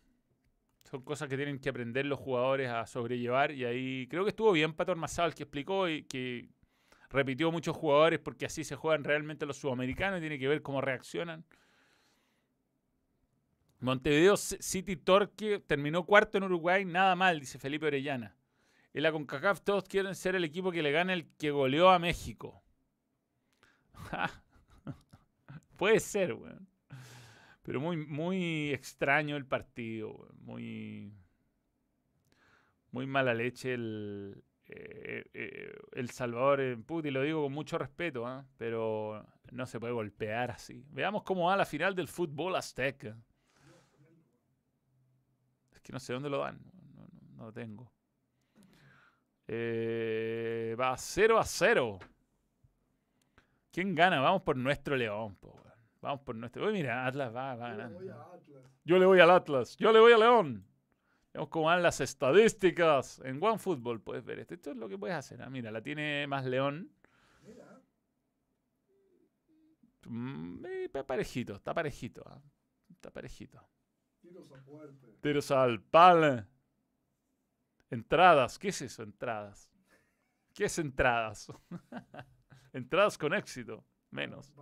[0.94, 4.52] son cosas que tienen que aprender los jugadores a sobrellevar y ahí creo que estuvo
[4.52, 6.50] bien Pato Armazal que explicó y que
[7.10, 10.82] repitió muchos jugadores porque así se juegan realmente los sudamericanos y tiene que ver cómo
[10.82, 11.46] reaccionan.
[13.80, 18.36] Montevideo City Torque terminó cuarto en Uruguay, nada mal, dice Felipe Orellana.
[18.94, 21.98] En la CONCACAF todos quieren ser el equipo que le gane el que goleó a
[21.98, 22.64] México.
[25.76, 26.68] Puede ser, weón.
[27.64, 31.14] Pero muy, muy extraño el partido, Muy,
[32.92, 38.28] muy mala leche el, eh, eh, el Salvador en y lo digo con mucho respeto,
[38.28, 38.46] ¿ah?
[38.58, 40.86] pero no se puede golpear así.
[40.90, 43.18] Veamos cómo va la final del fútbol azteca.
[45.74, 46.60] Es que no sé dónde lo dan,
[47.36, 47.92] no lo tengo.
[49.48, 52.00] Eh, va 0 a 0.
[53.72, 54.20] ¿Quién gana?
[54.22, 55.38] Vamos por nuestro León.
[56.04, 56.68] Vamos por nuestro.
[56.68, 58.02] Uy, mira, Atlas va, va ganando.
[58.84, 59.78] Yo le voy al Atlas.
[59.78, 60.68] Yo le voy a León.
[61.34, 63.22] Vemos cómo van las estadísticas.
[63.24, 64.54] En OneFootball puedes ver esto.
[64.54, 65.42] Esto es lo que puedes hacer.
[65.42, 65.50] ¿ah?
[65.50, 66.92] Mira, la tiene más León.
[67.42, 67.82] Mira.
[70.06, 72.22] Mm, está parejito, está parejito.
[72.28, 72.42] ¿ah?
[72.92, 73.66] Está parejito.
[74.20, 75.08] Tiros a fuerte.
[75.22, 76.50] Tiros al pal.
[77.90, 79.04] Entradas, ¿qué es eso?
[79.04, 79.72] Entradas.
[80.54, 81.48] ¿Qué es entradas?
[82.74, 84.54] entradas con éxito, menos.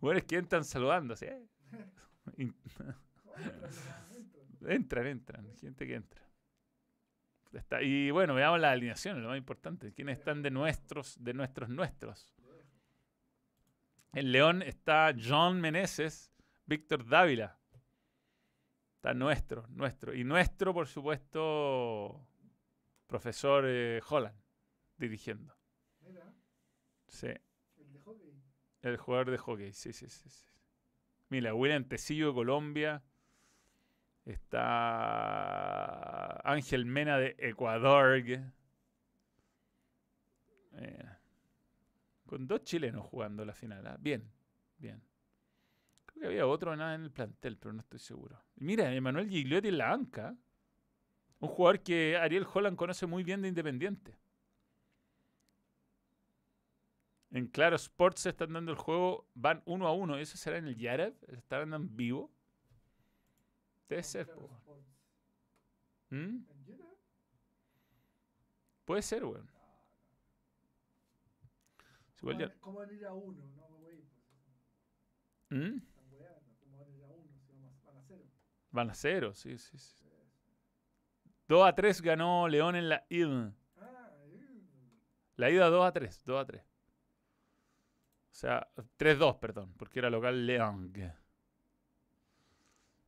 [0.00, 1.26] Bueno, es que entran saludando, ¿sí?
[4.66, 6.22] entran, entran, gente que entra.
[7.52, 7.82] Está.
[7.82, 9.92] Y bueno, veamos la alineación, lo más importante.
[9.92, 12.32] ¿Quiénes están de nuestros, de nuestros, nuestros?
[14.12, 16.32] En León está John Meneses,
[16.66, 17.60] Víctor Dávila,
[19.00, 20.14] Está nuestro, nuestro.
[20.14, 22.28] Y nuestro, por supuesto,
[23.06, 24.36] profesor eh, Holland,
[24.98, 25.56] dirigiendo.
[27.08, 27.28] Sí.
[27.78, 28.42] El de hockey.
[28.82, 30.28] El jugador de hockey, sí, sí, sí.
[30.28, 30.46] sí.
[31.28, 33.02] Mira, William Tecillo de Colombia.
[34.24, 38.22] Está Ángel Mena de Ecuador.
[40.72, 41.04] Eh,
[42.26, 43.86] con dos chilenos jugando la final.
[43.86, 43.96] ¿ah?
[43.98, 44.30] Bien,
[44.78, 45.02] bien
[46.20, 48.38] que había otro en el plantel, pero no estoy seguro.
[48.56, 50.36] mira, Emanuel Gigliotti en la banca.
[51.40, 54.18] Un jugador que Ariel Holland conoce muy bien de Independiente.
[57.32, 60.18] En Claro Sports se están dando el juego, van uno a uno.
[60.18, 61.14] ¿Eso será en el Yarev?
[61.28, 62.32] ¿Estarán en vivo?
[63.88, 64.28] Debe ser.
[66.10, 66.44] ¿Mm?
[68.84, 69.48] Puede ser, weón.
[72.60, 73.46] ¿Cómo van a ir a uno?
[73.56, 74.04] No me voy
[75.50, 75.80] ¿Mm?
[78.72, 80.04] Van a cero, sí, sí, sí.
[81.48, 83.52] 2 a 3 ganó León en la ida.
[83.76, 84.12] Ah.
[85.34, 86.69] La ida 2 a 3, 2 a 3.
[88.30, 88.68] O sea,
[88.98, 90.92] 3-2, perdón, porque era local León.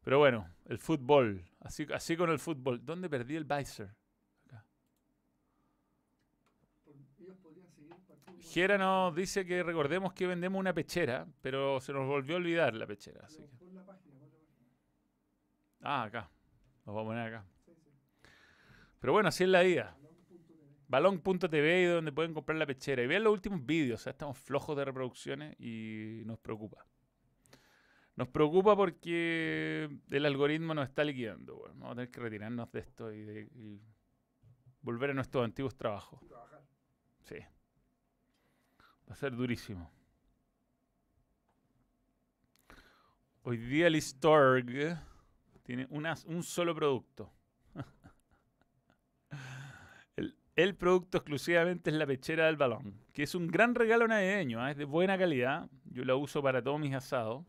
[0.03, 1.45] Pero bueno, el fútbol.
[1.61, 2.85] Así, así con el fútbol.
[2.85, 3.95] ¿Dónde perdí el igual.
[8.41, 12.75] Jera nos dice que recordemos que vendemos una pechera, pero se nos volvió a olvidar
[12.75, 13.25] la pechera.
[13.25, 13.63] Así que-.
[15.81, 16.29] Ah, acá.
[16.85, 17.47] Lo voy a poner acá.
[19.01, 19.97] Pero bueno, así es la vida.
[20.93, 21.87] Balón.tv.
[21.87, 23.03] Donde pueden comprar la pechera.
[23.03, 24.01] Y vean los últimos vídeos.
[24.01, 26.87] o sea, estamos flojos de reproducciones y nos preocupa.
[28.15, 31.59] Nos preocupa porque el algoritmo nos está liquidando.
[31.69, 33.81] Vamos a tener que retirarnos de esto y, de-
[34.83, 36.21] volver a nuestros antiguos trabajos.
[37.23, 37.37] Sí.
[39.09, 39.91] Va a ser durísimo.
[43.45, 44.67] Hoy día el Storg
[45.63, 47.33] tiene un solo producto.
[50.57, 54.71] El, producto exclusivamente es la pechera del balón, que es un gran regalo navideño, ¿ah?
[54.71, 55.69] es de buena calidad.
[55.85, 57.45] Yo la uso para todos mis asados.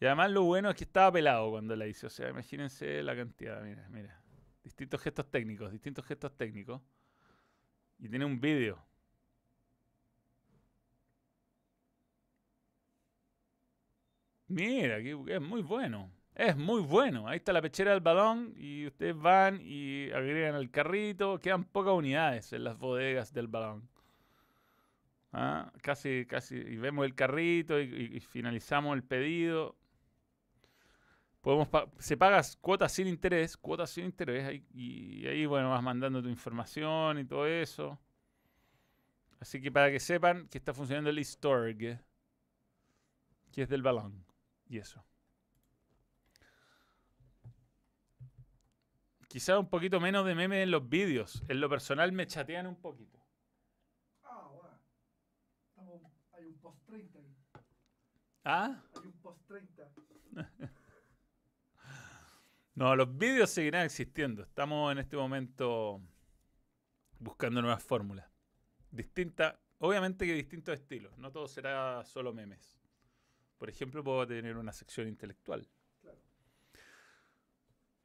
[0.00, 2.06] Y además lo bueno es que estaba pelado cuando la hice.
[2.06, 3.62] O sea, imagínense la cantidad.
[3.62, 4.20] Mira, mira.
[4.62, 6.80] Distintos gestos técnicos, distintos gestos técnicos.
[7.98, 8.84] Y tiene un vídeo.
[14.48, 16.10] Mira, que es muy bueno.
[16.34, 17.28] Es muy bueno.
[17.28, 21.38] Ahí está la pechera del balón y ustedes van y agregan al carrito.
[21.38, 23.88] Quedan pocas unidades en las bodegas del balón.
[25.32, 26.56] Ah, casi, casi.
[26.56, 29.76] Y vemos el carrito y, finalizamos el pedido.
[31.40, 31.68] Podemos
[31.98, 37.18] se pagas cuotas sin interés, cuotas sin interés, y ahí bueno vas mandando tu información
[37.18, 37.98] y todo eso.
[39.40, 41.76] Así que para que sepan que está funcionando el Storg,
[43.52, 44.24] que es del balón.
[44.66, 45.04] Y eso.
[49.34, 51.42] Quizá un poquito menos de meme en los vídeos.
[51.48, 53.18] En lo personal me chatean un poquito.
[54.22, 54.78] Ah, bueno.
[55.70, 57.36] Estamos, hay un post 30 ahí.
[58.44, 58.80] ¿Ah?
[58.94, 59.90] Hay un post 30.
[62.76, 64.42] No, los vídeos seguirán existiendo.
[64.42, 66.00] Estamos en este momento
[67.18, 68.28] buscando nuevas fórmulas.
[68.90, 71.16] Distintas, obviamente que distintos estilos.
[71.18, 72.76] No todo será solo memes.
[73.58, 75.68] Por ejemplo, puedo tener una sección intelectual.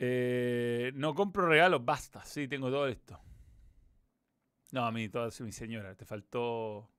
[0.02, 2.24] Eh, no compro regalos, basta.
[2.26, 3.20] Sí, tengo todo esto.
[4.72, 5.96] No, a mí, todo es mi señora.
[5.96, 6.90] Te faltó.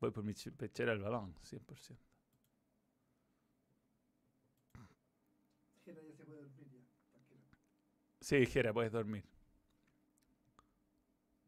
[0.00, 2.00] Voy por mi ch- pechera al balón, 100%.
[5.84, 6.80] Jena ya se puede dormir ya.
[8.20, 9.24] Sí, Jera, puedes dormir.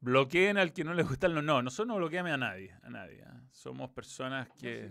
[0.00, 1.62] Bloqueen al que no le gustan los no.
[1.62, 2.74] Nosotros no bloqueamos a nadie.
[2.82, 3.22] A nadie.
[3.24, 3.40] ¿ah?
[3.52, 4.90] Somos personas que,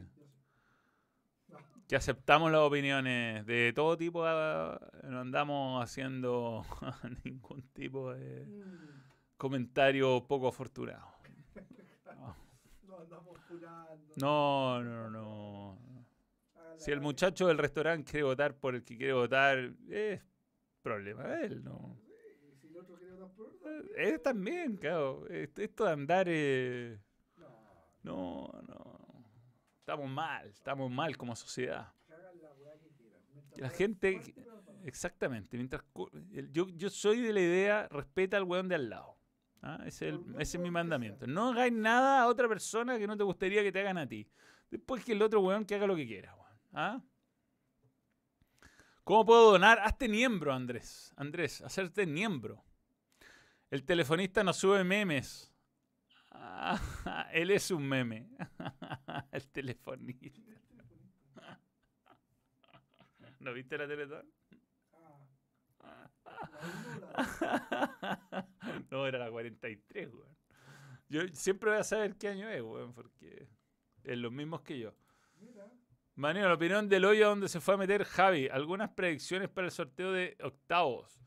[1.92, 4.24] que aceptamos las opiniones de todo tipo.
[4.26, 6.64] ah, No andamos haciendo
[7.26, 11.06] ningún tipo de mm, comentario poco afortunado.
[12.16, 12.36] No,
[12.88, 14.14] no andamos curando.
[14.16, 15.10] no, no.
[15.10, 15.78] no.
[16.56, 20.22] Hágale, Si el muchacho del restaurante quiere votar por el que quiere votar, es
[20.82, 22.00] problema de él, ¿no?
[22.62, 25.28] Si el otro quiere votar por Eh, Él también, claro.
[25.28, 26.26] Est- Esto de andar...
[26.30, 26.98] eh,
[28.04, 29.01] No, no.
[29.82, 31.92] Estamos mal, estamos mal como sociedad.
[33.58, 34.22] la gente-.
[34.86, 35.58] Exactamente.
[35.58, 35.84] Mientras
[36.52, 39.18] yo, yo soy de la idea, respeta al weón de al lado.
[39.64, 39.80] ¿Ah?
[39.86, 41.28] Ese, es el- ese es mi mandamiento.
[41.28, 44.28] No hagáis nada a otra persona que no te gustaría que te hagan a ti.
[44.70, 46.36] Después que el otro weón que haga lo que quiera.
[46.74, 47.02] ¿Ah?
[49.04, 49.80] ¿Cómo puedo donar?
[49.80, 51.12] Hazte miembro, Andrés.
[51.18, 52.64] Andrés, hacerte miembro.
[53.70, 55.48] El telefonista no sube memes.
[56.34, 58.30] Ah, él es un meme.
[59.32, 60.40] el telefonista.
[63.40, 64.32] ¿No viste la Teletón?
[65.82, 66.10] Ah.
[67.02, 68.42] La
[68.92, 70.38] no, era la 43, weón.
[71.10, 73.48] Yo siempre voy a saber qué año es, weón, porque
[74.04, 74.94] es los mismos que yo.
[76.16, 78.48] Mira, la opinión del hoyo donde se fue a meter Javi.
[78.48, 81.20] Algunas predicciones para el sorteo de octavos.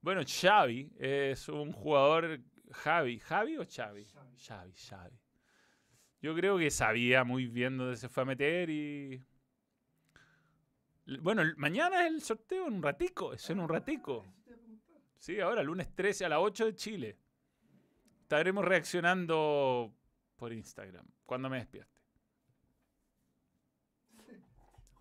[0.00, 2.40] Bueno, Xavi es un jugador.
[2.70, 4.04] Javi, ¿Javi o Xavi?
[4.04, 4.36] Xavi.
[4.36, 5.23] Xavi, Xavi.
[6.24, 9.22] Yo creo que sabía muy bien dónde se fue a meter y.
[11.20, 14.24] Bueno, mañana es el sorteo en un ratico, es en un ratico.
[15.18, 17.18] Sí, ahora, lunes 13 a las 8 de Chile.
[18.22, 19.94] Estaremos reaccionando
[20.36, 21.92] por Instagram cuando me despierte.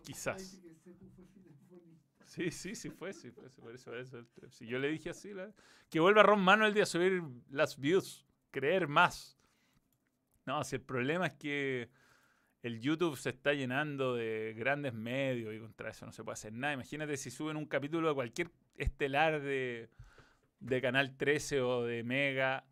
[0.03, 0.61] Quizás.
[2.25, 4.25] Sí, sí, sí fue, sí fue, por eso, eso.
[4.49, 5.53] Si yo le dije así, la-
[5.89, 9.39] que vuelva Ron Manuel a subir las views, creer más.
[10.45, 11.89] No, si el problema es que
[12.63, 16.53] el YouTube se está llenando de grandes medios y contra eso no se puede hacer
[16.53, 16.73] nada.
[16.73, 19.89] Imagínate si suben un capítulo de cualquier estelar de,
[20.59, 22.65] de Canal 13 o de Mega.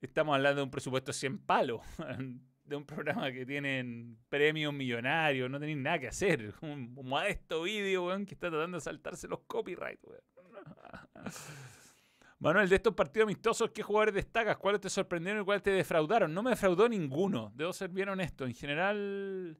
[0.00, 1.80] Estamos hablando de un presupuesto 100 palos.
[2.64, 5.50] De un programa que tienen premios millonarios.
[5.50, 6.54] No tenéis nada que hacer.
[6.62, 10.06] Un modesto vídeo, que está tratando de saltarse los copyrights.
[12.40, 14.56] Manuel, de estos partidos amistosos, ¿qué jugadores destacas?
[14.56, 16.32] ¿Cuáles te sorprendieron y cuáles te defraudaron?
[16.32, 18.46] No me defraudó ninguno, debo ser bien honesto.
[18.46, 19.58] En general,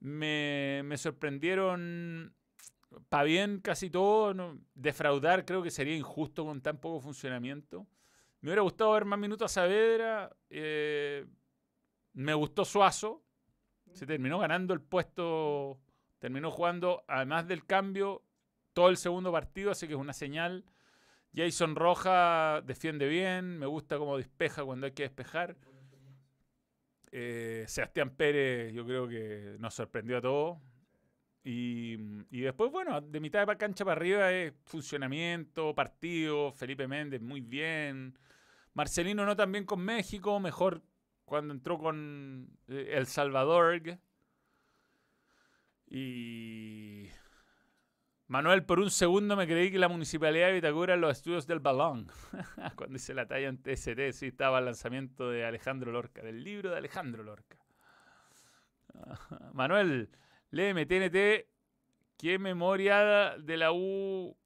[0.00, 2.34] me, me sorprendieron
[3.10, 4.56] para bien casi todo.
[4.74, 7.86] defraudar creo que sería injusto con tan poco funcionamiento.
[8.40, 10.34] Me hubiera gustado ver más minutos a Saavedra.
[10.48, 11.26] eh,
[12.14, 13.22] me gustó Suazo.
[13.92, 15.78] Se terminó ganando el puesto.
[16.18, 18.22] Terminó jugando, además del cambio,
[18.72, 20.64] todo el segundo partido, así que es una señal.
[21.38, 25.56] Jason Roja defiende bien, me gusta cómo despeja cuando hay que despejar.
[27.12, 30.58] Eh, Sebastián Pérez, yo creo que nos sorprendió a todos.
[31.44, 31.96] Y,
[32.42, 38.18] después, bueno, de mitad de cancha para arriba es funcionamiento, partido, Felipe Méndez muy bien.
[38.74, 40.82] Marcelino no tan bien con México, mejor
[41.24, 43.80] cuando entró con eh, El Salvador.
[45.86, 47.06] Y
[48.28, 51.60] Manuel, por un segundo me creí que la municipalidad de Vitacura en los estudios del
[51.60, 52.08] balón.
[52.76, 56.70] Cuando hice la talla en TST, sí, estaba el lanzamiento de Alejandro Lorca, del libro
[56.70, 57.56] de Alejandro Lorca.
[59.54, 60.10] Manuel,
[60.50, 61.48] léeme TNT,
[62.18, 64.36] ¿qué memoria de la U?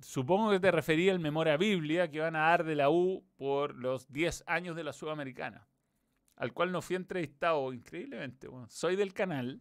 [0.00, 3.74] Supongo que te refería al Memoria Biblia que van a dar de la U por
[3.74, 5.66] los 10 años de la Sudamericana,
[6.36, 8.46] al cual no fui entrevistado increíblemente.
[8.46, 9.60] Bueno, soy del canal,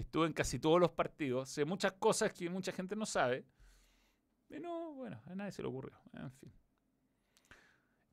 [0.00, 3.44] estuve en casi todos los partidos, sé muchas cosas que mucha gente no sabe,
[4.48, 5.98] pero bueno, a nadie se le ocurrió.
[6.12, 6.52] En fin.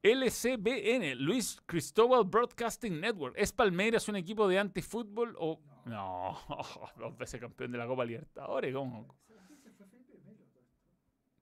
[0.01, 3.36] LCBN, Luis Cristóbal Broadcasting Network.
[3.38, 5.59] ¿Es Palmeiras un equipo de antifútbol o.?
[5.86, 6.38] No,
[6.97, 8.73] dos veces campeón de la Copa Libertadores.
[8.73, 9.15] ¿Cómo?
[9.63, 10.45] Se fue Felipe Melo.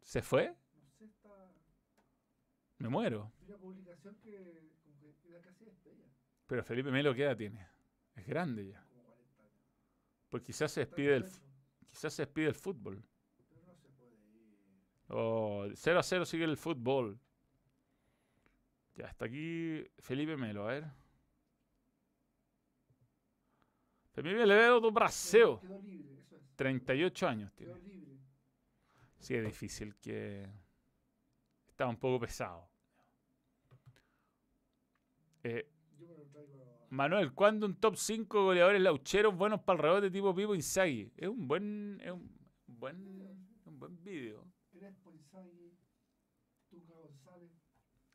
[0.01, 0.55] ¿Se fue?
[0.75, 1.51] No sé, está.
[2.77, 3.31] Me muero.
[3.39, 6.07] Vi una publicación que como que era casi despedida.
[6.47, 7.67] Pero Felipe Melo, ¿qué edad tiene?
[8.15, 8.82] Es grande ya.
[10.33, 10.41] Como 40 años.
[10.41, 11.41] Pues quizás se Está despide contento,
[11.89, 13.03] quizás se despide del fútbol.
[15.09, 17.19] Oh, 0 a 0 sigue el fútbol.
[18.95, 20.85] Ya, hasta aquí Felipe Melo, a ver.
[24.11, 25.57] Felipe Melo do Brasil.
[25.59, 26.55] Quedó libre, eso es.
[26.55, 27.73] 38 años tiene.
[29.19, 30.47] Sí, es difícil que...
[31.67, 32.69] Está un poco pesado.
[35.43, 35.67] Eh,
[36.93, 41.11] Manuel, ¿cuándo un top 5 goleadores laucheros buenos para el rebote tipo Pipo Inzaghi?
[41.17, 41.99] Es un buen...
[42.03, 42.29] Es un
[42.67, 43.49] buen...
[43.65, 44.45] Un buen video.
[44.73, 45.73] Inzaghi,
[46.69, 47.49] Tuca González.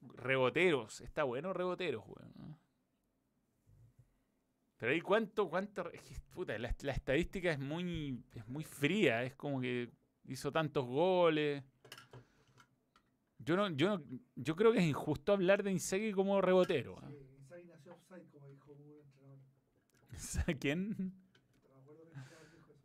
[0.00, 1.00] Reboteros.
[1.00, 2.32] Está bueno reboteros, weón.
[2.36, 2.60] ¿no?
[4.76, 5.90] Pero ahí cuánto, cuánto...
[6.32, 9.24] puta, la, la estadística es muy, es muy fría.
[9.24, 9.90] Es como que
[10.24, 11.64] hizo tantos goles.
[13.38, 14.04] Yo no, yo no-
[14.36, 16.96] yo creo que es injusto hablar de Inzaghi como rebotero.
[17.02, 17.08] ¿ah?
[17.10, 19.38] Sí, nació offside, como dijo un entrenador.
[20.60, 21.12] ¿Quién?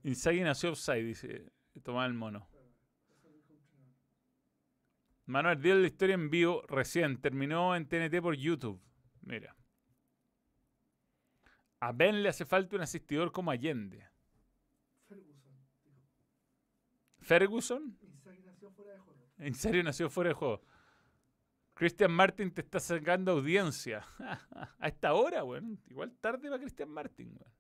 [0.03, 2.47] Inzaghi nació offside, dice Tomás el Mono.
[5.25, 7.21] Manuel, dio la historia en vivo recién.
[7.21, 8.81] Terminó en TNT por YouTube.
[9.21, 9.55] Mira.
[11.79, 14.07] A Ben le hace falta un asistidor como Allende.
[15.07, 15.55] Ferguson
[15.85, 15.99] dijo.
[17.19, 19.31] Ferguson, Inzaghi nació fuera de juego.
[19.37, 20.61] en serio nació fuera de juego.
[21.73, 24.05] Christian Martin te está sacando audiencia.
[24.79, 25.79] A esta hora, weón.
[25.89, 27.53] Igual tarde para Christian Martin, weón.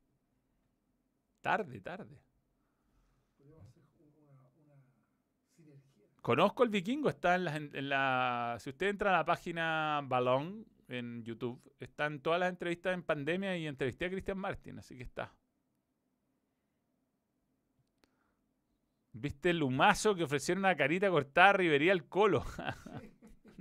[1.41, 2.21] Tarde, tarde.
[6.21, 10.65] Conozco al vikingo, está en la, en la- Si usted entra a la página Balón
[10.87, 15.03] en YouTube, están todas las entrevistas en pandemia y entrevisté a Cristian Martin, así que
[15.03, 15.33] está.
[19.11, 22.45] ¿Viste el humazo que ofrecieron a Carita cortada Rivería al Colo?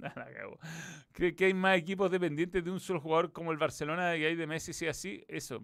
[1.13, 4.37] ¿Cree que hay más equipos dependientes de un solo jugador como el Barcelona que hay
[4.37, 4.73] de Messi?
[4.73, 5.63] Si así, eso.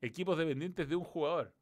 [0.00, 1.54] Equipos dependientes de un jugador.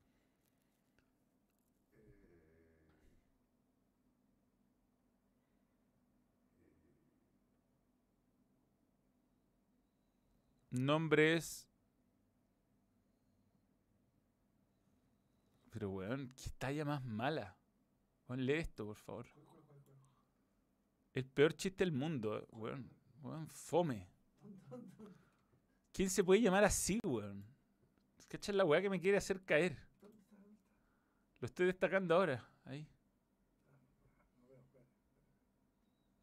[10.73, 11.69] Nombre es.
[15.71, 17.57] Pero, weón, qué talla más mala.
[18.29, 19.27] Weón, lee esto, por favor.
[19.33, 19.99] ¿Cuál, cuál, cuál, cuál?
[21.15, 22.91] El peor chiste del mundo, weón.
[23.23, 24.09] Weón, fome.
[25.93, 27.45] ¿Quién se puede llamar así, weón?
[28.29, 29.77] ¿Cachai la weá que me quiere hacer caer?
[31.39, 32.49] Lo estoy destacando ahora.
[32.65, 32.89] Ahí.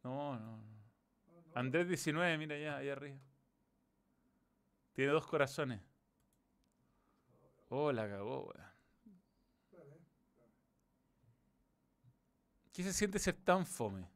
[0.03, 0.39] No.
[0.39, 0.63] No, no.
[1.53, 3.19] Andrés 19, mira allá, allá arriba.
[4.93, 5.81] Tiene dos corazones.
[7.69, 8.69] Oh, la cagó, weón.
[12.73, 14.09] ¿Qué se siente ser tan fome?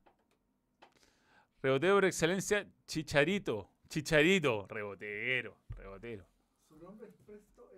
[1.63, 3.69] Reboteo por excelencia, Chicharito.
[3.87, 4.67] Chicharito.
[4.67, 6.27] Rebotero, rebotero.
[6.67, 7.71] Su nombre es Presto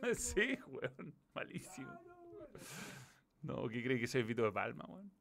[0.00, 1.14] el Sí, weón.
[1.34, 1.92] Malísimo.
[3.42, 5.12] No, ¿qué cree que soy Vito de Palma, weón?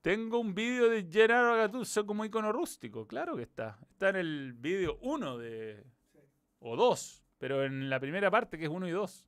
[0.00, 3.06] Tengo un vídeo de Gerardo Gattuso como icono rústico.
[3.06, 3.78] Claro que está.
[3.90, 5.84] Está en el vídeo 1 de.
[6.12, 6.18] Sí.
[6.60, 7.26] O 2.
[7.36, 9.26] Pero en la primera parte, que es 1 y 2.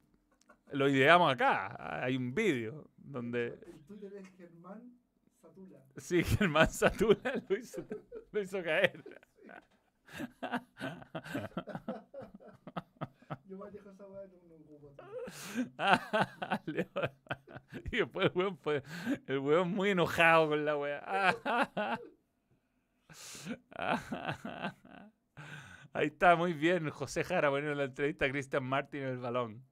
[0.72, 2.04] lo ideamos acá.
[2.04, 3.60] Hay un vídeo donde.
[3.66, 4.98] El Twitter es Germán
[5.42, 5.80] Satula.
[5.98, 7.86] Sí, Germán Satula lo hizo,
[8.32, 9.04] lo hizo caer.
[13.56, 13.98] Esa en
[17.92, 18.84] y después el weón, fue-
[19.66, 21.36] muy enojado con la weá.
[25.94, 26.90] Ahí está, muy bien.
[26.90, 29.64] José Jara poniendo la entrevista a Christian Martin en el balón.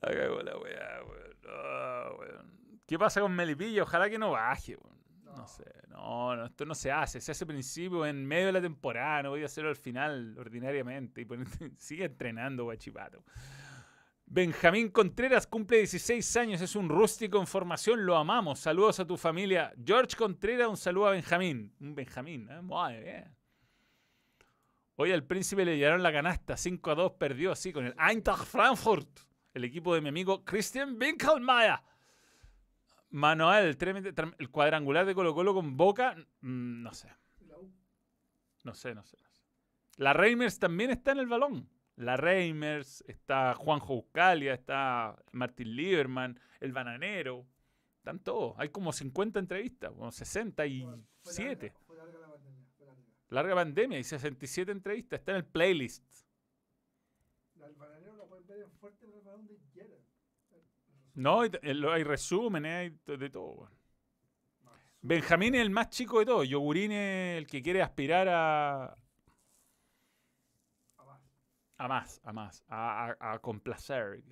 [0.00, 1.00] La cagó la weá.
[2.86, 3.82] ¿Qué pasa con Melipilla?
[3.82, 4.76] Ojalá que no baje.
[5.38, 7.20] No sé, no, no, esto no se hace.
[7.20, 9.22] Se hace al principio, en medio de la temporada.
[9.22, 11.20] No voy a hacerlo al final, ordinariamente.
[11.20, 11.26] Y
[11.76, 13.22] sigue entrenando, guachipato.
[14.26, 18.58] Benjamín Contreras cumple 16 años, es un rústico en formación, lo amamos.
[18.58, 19.72] Saludos a tu familia.
[19.82, 21.72] George Contreras, un saludo a Benjamín.
[21.80, 22.60] Un Benjamín, ¿eh?
[22.60, 23.34] Muy bien.
[24.96, 28.44] Hoy al príncipe le llevaron la canasta, 5 a 2, perdió así con el Eintracht
[28.44, 29.08] Frankfurt,
[29.54, 31.78] el equipo de mi amigo Christian Winkelmeier.
[33.10, 37.08] Manuel, tremendo- trem- el cuadrangular de Colo Colo con Boca, mm, no sé,
[38.64, 39.16] no sé, no sé.
[39.22, 39.42] no sé.
[39.96, 41.68] La Reimers también está en el balón.
[41.96, 47.46] La Reimers, está Juanjo Buscalia, está Martín Lieberman, el Bananero.
[47.96, 48.54] Están todos.
[48.58, 51.72] Hay como 50 entrevistas, como Fue- 67.
[51.86, 53.02] Fue larga, fue larga la pandemia, fue larga.
[53.30, 55.18] Larga pandemia y 67 entrevistas.
[55.18, 56.04] Está en el playlist.
[57.56, 59.97] La- El bananero lo pueden ver en fuerte en el balón de Gerard.
[61.18, 62.72] No, lo- hay resúmenes,
[63.06, 63.68] hay de todo.
[65.00, 66.48] Benjamín es el más chico de todos.
[66.48, 68.96] Yogurín es el que quiere aspirar a,
[71.78, 74.22] a más, a más, a, a- a complacer.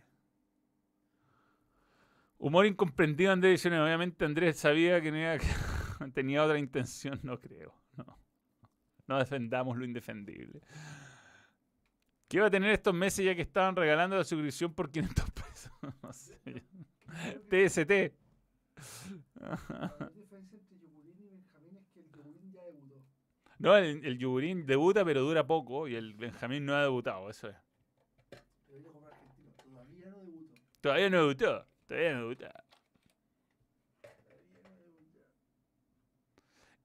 [2.38, 5.10] Humor incomprendido, Andrés dice, obviamente Andrés sabía que
[6.14, 7.74] tenía otra intención, no creo.
[7.96, 8.18] No.
[9.06, 10.60] no defendamos lo indefendible.
[12.28, 15.72] ¿Qué iba a tener estos meses ya que estaban regalando la suscripción por 500 pesos?
[16.02, 16.64] no sé.
[17.48, 18.12] TST.
[19.40, 23.02] La gran diferencia entre Yogurín y Benjamín es que el Yogurín ya debutó.
[23.58, 27.48] No, el, el Yugurín debuta, pero dura poco, y el Benjamín no ha debutado, eso
[27.48, 27.56] es.
[28.66, 30.54] Pero yo como argentino, todavía no debutó.
[30.80, 32.44] Todavía no debutó, todavía no debutó.
[34.00, 35.26] Todavía no debutó.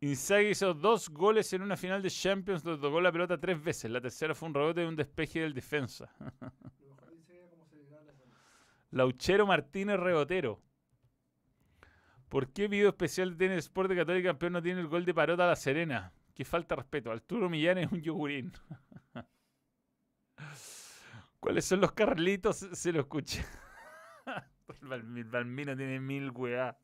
[0.04, 3.92] Inzaghi hizo dos goles en una final de Champions, donde tocó la pelota tres veces.
[3.92, 6.12] La tercera fue un rebote de un despeje del defensa.
[6.80, 8.36] Lo mejor dice era como celebrar la zona.
[8.92, 10.62] Lauchero Martínez Rebotero.
[12.30, 15.14] ¿Por qué video especial de TN Sport de Católica Campeón no tiene el gol de
[15.14, 16.14] Parota a la Serena?
[16.34, 17.12] Que falta de respeto.
[17.12, 18.54] Arturo Millán es un yogurín.
[21.40, 22.58] ¿Cuáles son los Carlitos?
[22.58, 23.44] Se lo escuché.
[24.82, 26.78] el Balmi- el Balmino tiene mil weá.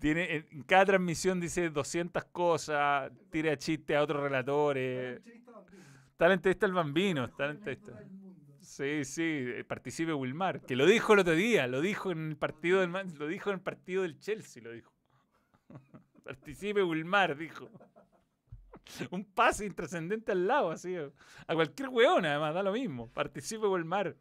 [0.00, 5.20] Tiene, en cada transmisión dice 200 cosas, tira chiste a otros relatores.
[6.12, 7.92] Está la entrevista al Bambino, está la entrevista.
[8.72, 12.38] Sí, sí, eh, participe Wilmar, que lo dijo el otro día, lo dijo en el
[12.38, 14.90] partido del lo dijo en el partido del Chelsea, lo dijo.
[16.24, 17.68] participe Wilmar, dijo.
[19.10, 20.96] Un pase intrascendente al lado, así.
[20.96, 23.12] A cualquier weón, además, da lo mismo.
[23.12, 24.16] Participe Wilmar.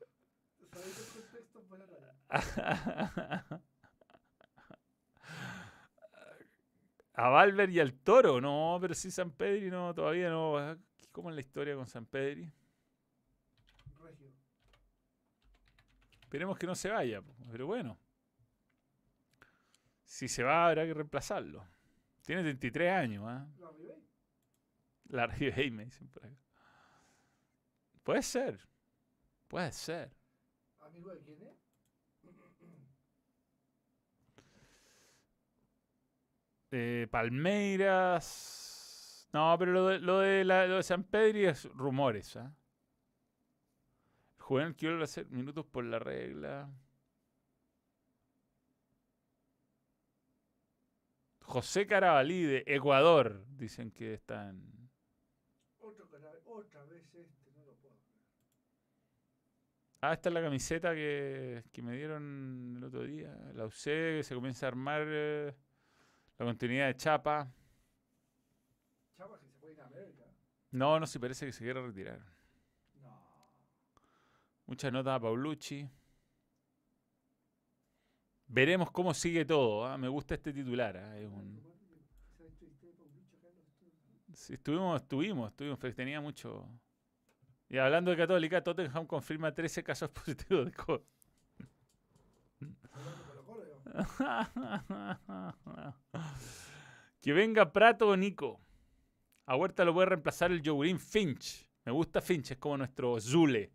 [7.13, 10.77] A Valver y al Toro, no, pero sí San Pedri, no, todavía no.
[11.13, 12.51] ¿Cómo es la historia con San Pedri?
[16.31, 17.21] Esperemos que no se vaya,
[17.51, 17.99] pero bueno.
[20.05, 21.67] Si se va, habrá que reemplazarlo.
[22.25, 23.45] Tiene 33 años, ¿ah?
[23.59, 23.99] ¿Lo aviváis?
[25.09, 26.33] La Ribey me dicen por acá.
[28.01, 28.65] Puede ser.
[29.49, 30.15] Puede ser.
[30.79, 31.53] ¿Amigo de quién es?
[36.71, 38.47] Eh, Palmeiras.
[39.33, 42.55] No, pero lo de, lo de, la- lo de San Pedri es rumores, ¿ah?
[44.75, 46.69] Quiero hacer minutos por la regla.
[51.39, 53.45] José Carabalí de Ecuador.
[53.55, 54.89] Dicen que está en.
[55.79, 56.05] Otro
[56.45, 57.95] otra, vez este, no lo puedo.
[60.01, 63.33] Ah, esta es la camiseta que, que me dieron el otro día.
[63.53, 65.55] La usé, que se comienza a armar eh,
[66.37, 67.49] la continuidad de Chapa.
[69.15, 70.25] Chapa que se fue a América.
[70.71, 72.40] No, no, sí parece que se quiere retirar.
[74.71, 74.71] No.
[74.71, 75.89] Muchas notas a Paulucci.
[78.47, 79.85] Veremos cómo sigue todo.
[79.85, 79.97] ¿ah?
[79.97, 80.95] Me gusta este titular.
[80.95, 81.33] estudios.
[84.33, 86.69] Sí, estuvimos, estuvimos, estuvimos, pero tenía mucho.
[87.67, 91.01] Y hablando de Católica, Tottenham confirma 13 casos positivos de COVID.
[97.19, 98.59] Que venga Prato o Nico.
[99.45, 101.67] A Huerta lo puede reemplazar el Yogurín Finch.
[101.85, 103.71] Me gusta Finch, es como nuestro Zule.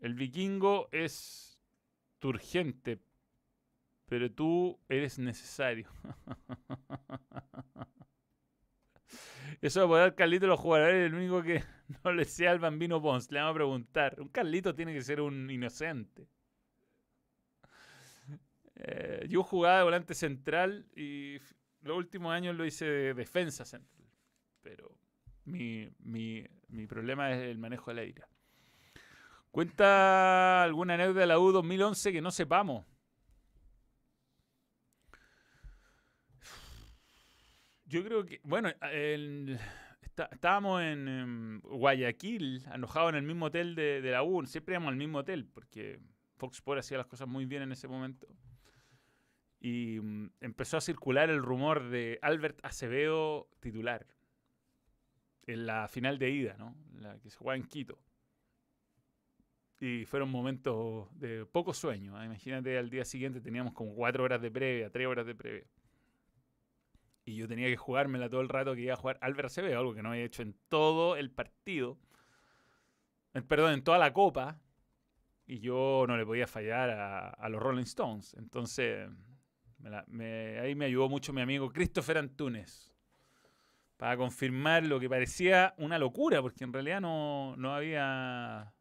[0.00, 1.58] El vikingo es
[2.18, 3.00] turgente,
[4.06, 5.88] pero tú eres necesario.
[9.60, 11.62] Eso de poder Carlito los jugadores es el único que
[12.04, 13.30] no le sea al bambino Pons.
[13.30, 14.20] Le vamos a preguntar.
[14.20, 16.28] Un Carlito tiene que ser un inocente.
[18.74, 21.38] Eh, yo jugaba de volante central y
[21.80, 24.06] los últimos años lo hice de defensa central.
[24.62, 24.98] Pero
[25.44, 28.24] mi, mi, mi problema es el manejo del aire.
[29.50, 32.84] ¿Cuenta alguna anécdota de la U 2011 que no sepamos?
[37.86, 38.68] Yo creo que, bueno,
[40.32, 44.44] estábamos en em, Guayaquil, alojados en el mismo hotel de, la U.
[44.46, 46.00] Siempre íbamos al mismo hotel porque
[46.36, 48.26] Fox Sports hacía las cosas muy bien en ese momento.
[49.60, 54.06] Y mm, empezó a circular el rumor de Albert Acevedo titular
[55.46, 56.76] en la final de ida, ¿no?
[56.98, 57.98] La que se jugaba en Quito.
[59.78, 62.16] Y fueron momentos de poco sueño.
[62.16, 62.24] ¿ah?
[62.24, 65.66] Imagínate, al día siguiente teníamos como cuatro horas de previa, tres horas de previa.
[67.24, 69.94] Y yo tenía que jugármela todo el rato que iba a jugar Albert Acevedo, algo
[69.94, 71.98] que no había hecho en todo el partido.
[73.34, 74.60] Eh, Perdón, en toda la copa.
[75.46, 78.34] Y yo no le podía fallar a, a los Rolling Stones.
[78.38, 79.08] Entonces,
[79.84, 82.92] ahí me ayudó mucho mi amigo Christopher Antunes.
[83.96, 88.74] Para confirmar lo que parecía una locura, porque en realidad no, no había.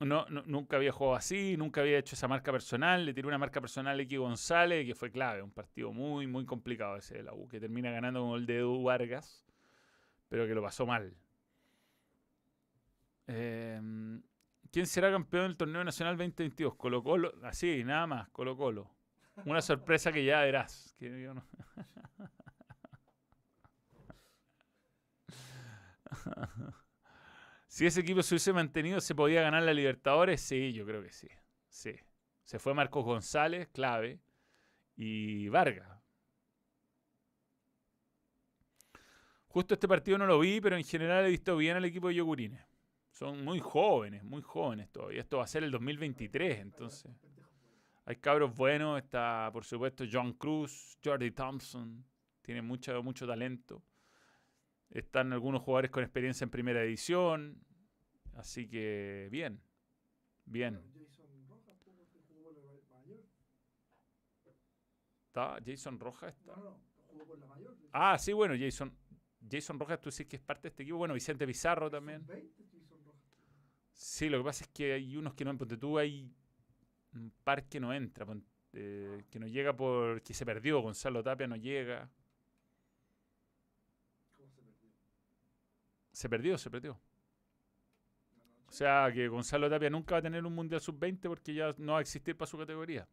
[0.00, 3.04] No, nunca había jugado así, nunca había hecho esa marca personal.
[3.04, 5.42] Le tiré una marca personal a X González, que fue clave.
[5.42, 8.58] Un partido muy, muy complicado ese de la U, que termina ganando con el de
[8.58, 9.44] Edu Vargas,
[10.28, 11.16] pero que lo pasó mal.
[13.26, 14.22] Em,
[14.70, 16.76] ¿Quién será campeón del torneo nacional 2022?
[16.76, 18.88] Colo Colo, así, nada más, Colo Colo.
[19.44, 20.96] Una sorpresa que ya verás.
[27.78, 30.40] si ese equipo se hubiese mantenido, ¿se podía ganar la Libertadores?
[30.40, 31.28] Sí, yo creo que sí.
[31.68, 31.94] Sí.
[32.42, 34.18] Se fue Marcos González, clave,
[34.96, 35.88] y Vargas.
[39.46, 42.16] Justo este partido no lo vi, pero en general he visto bien al equipo de
[42.16, 42.60] Yogurines.
[43.12, 45.20] Son muy jóvenes, muy jóvenes todavía.
[45.20, 47.12] Esto va a ser el 2023, entonces.
[48.06, 52.04] Hay cabros buenos, está por supuesto John Cruz, Jordi Thompson,
[52.42, 53.84] tiene mucho, mucho talento.
[54.90, 57.67] Están algunos jugadores con experiencia en primera división,
[58.38, 59.60] así que bien,
[60.46, 60.80] bien.
[60.94, 61.76] Jason Rojas,
[62.28, 63.24] jugó por mayor.
[65.26, 66.34] ¿Está Jason Rojas?
[66.34, 66.56] Está.
[66.56, 67.76] no, no, jugó por la mayor.
[67.92, 68.92] Ah, sí, bueno, Jason,
[69.50, 70.98] Jason Rojas, tú sí que es parte de este equipo.
[70.98, 72.24] Bueno, Vicente Pizarro también.
[72.26, 73.22] 20 Jason Rojas.
[73.92, 76.32] Sí, lo que pasa es que hay unos que no, ponte tú, hay
[77.14, 78.26] un par que no entra,
[78.72, 82.08] eh, que no llega porque se perdió, Gonzalo Tapia no llega.
[84.36, 84.90] ¿Cómo se perdió?
[86.12, 87.00] Se perdió, se perdió.
[88.68, 91.92] O sea que Gonzalo Tapia nunca va a tener un Mundial Sub-20 porque ya no
[91.92, 93.08] va a existir para su categoría.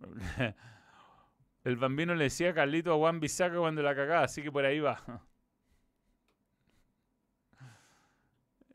[1.64, 4.64] El bambino le decía a Carlito a Juan Bisaca cuando la cagaba, así que por
[4.64, 5.02] ahí va.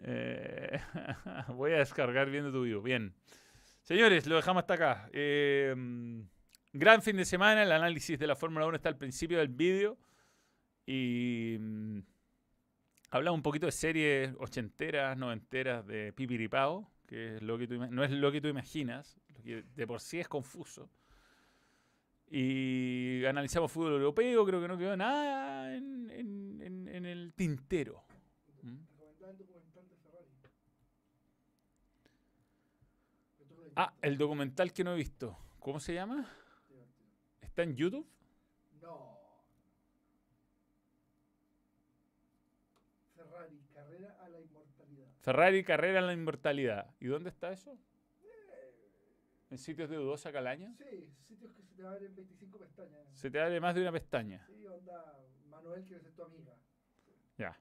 [0.09, 0.79] Eh,
[1.55, 2.83] voy a descargar viendo tu video.
[2.83, 3.15] Bien.
[3.81, 5.09] Señores, lo dejamos hasta acá.
[5.11, 6.21] Eh, mm,
[6.71, 7.63] gran fin de semana.
[7.63, 9.97] El análisis de la Fórmula 1 está al principio del vídeo.
[10.85, 11.57] Y
[13.09, 18.03] hablamos un poquito de series ochenteras, noventeras de Pipiripao, que es lo que tú, no
[18.03, 20.89] es lo que tú imaginas, lo que de por sí es confuso.
[22.29, 28.03] Y analizamos fútbol europeo, creo que no quedó nada en, el tintero.
[28.63, 28.75] ¿Mm?
[33.79, 35.37] Ah, el documental que no he visto.
[35.59, 36.27] ¿Cómo se llama?
[37.41, 38.07] ¿Está en YouTube?
[38.81, 39.19] No.
[43.15, 45.07] Ferrari, carrera a la inmortalidad.
[45.27, 46.95] Ferrari Carrera en la Inmortalidad.
[47.01, 47.77] ¿Y dónde está eso?
[49.49, 50.73] en sitios de dudosa calaña?
[50.77, 53.07] Sí, sitios que se te abren 25 pestañas.
[53.11, 54.45] Se te abre más de una pestaña.
[54.47, 56.55] Sí, onda, Manuel quiere ser tu amiga.
[57.37, 57.59] Ya.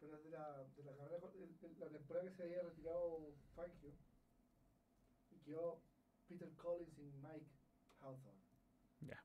[0.00, 1.18] Pero es de la, de la carrera,
[1.78, 3.92] la temporada que se había retirado Fangio.
[5.30, 5.80] Y quedó
[6.26, 7.46] Peter Collins y Mike
[8.00, 8.40] Hawthorne.
[9.00, 9.22] Ya.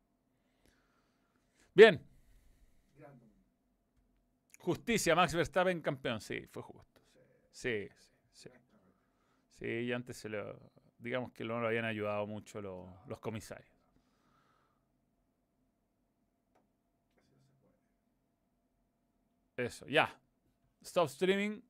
[1.73, 2.06] Bien.
[4.67, 6.19] Justicia, Max Verstappen campeón.
[6.19, 7.01] Sí, fue justo.
[7.49, 7.87] Sí,
[8.33, 8.49] Sí, sí,
[9.47, 9.65] sí.
[9.65, 10.59] y antes se lo.
[10.99, 13.71] Digamos que no lo habían ayudado mucho los, los comisarios.
[19.55, 20.13] Eso, ya.
[20.81, 21.61] Stop streaming.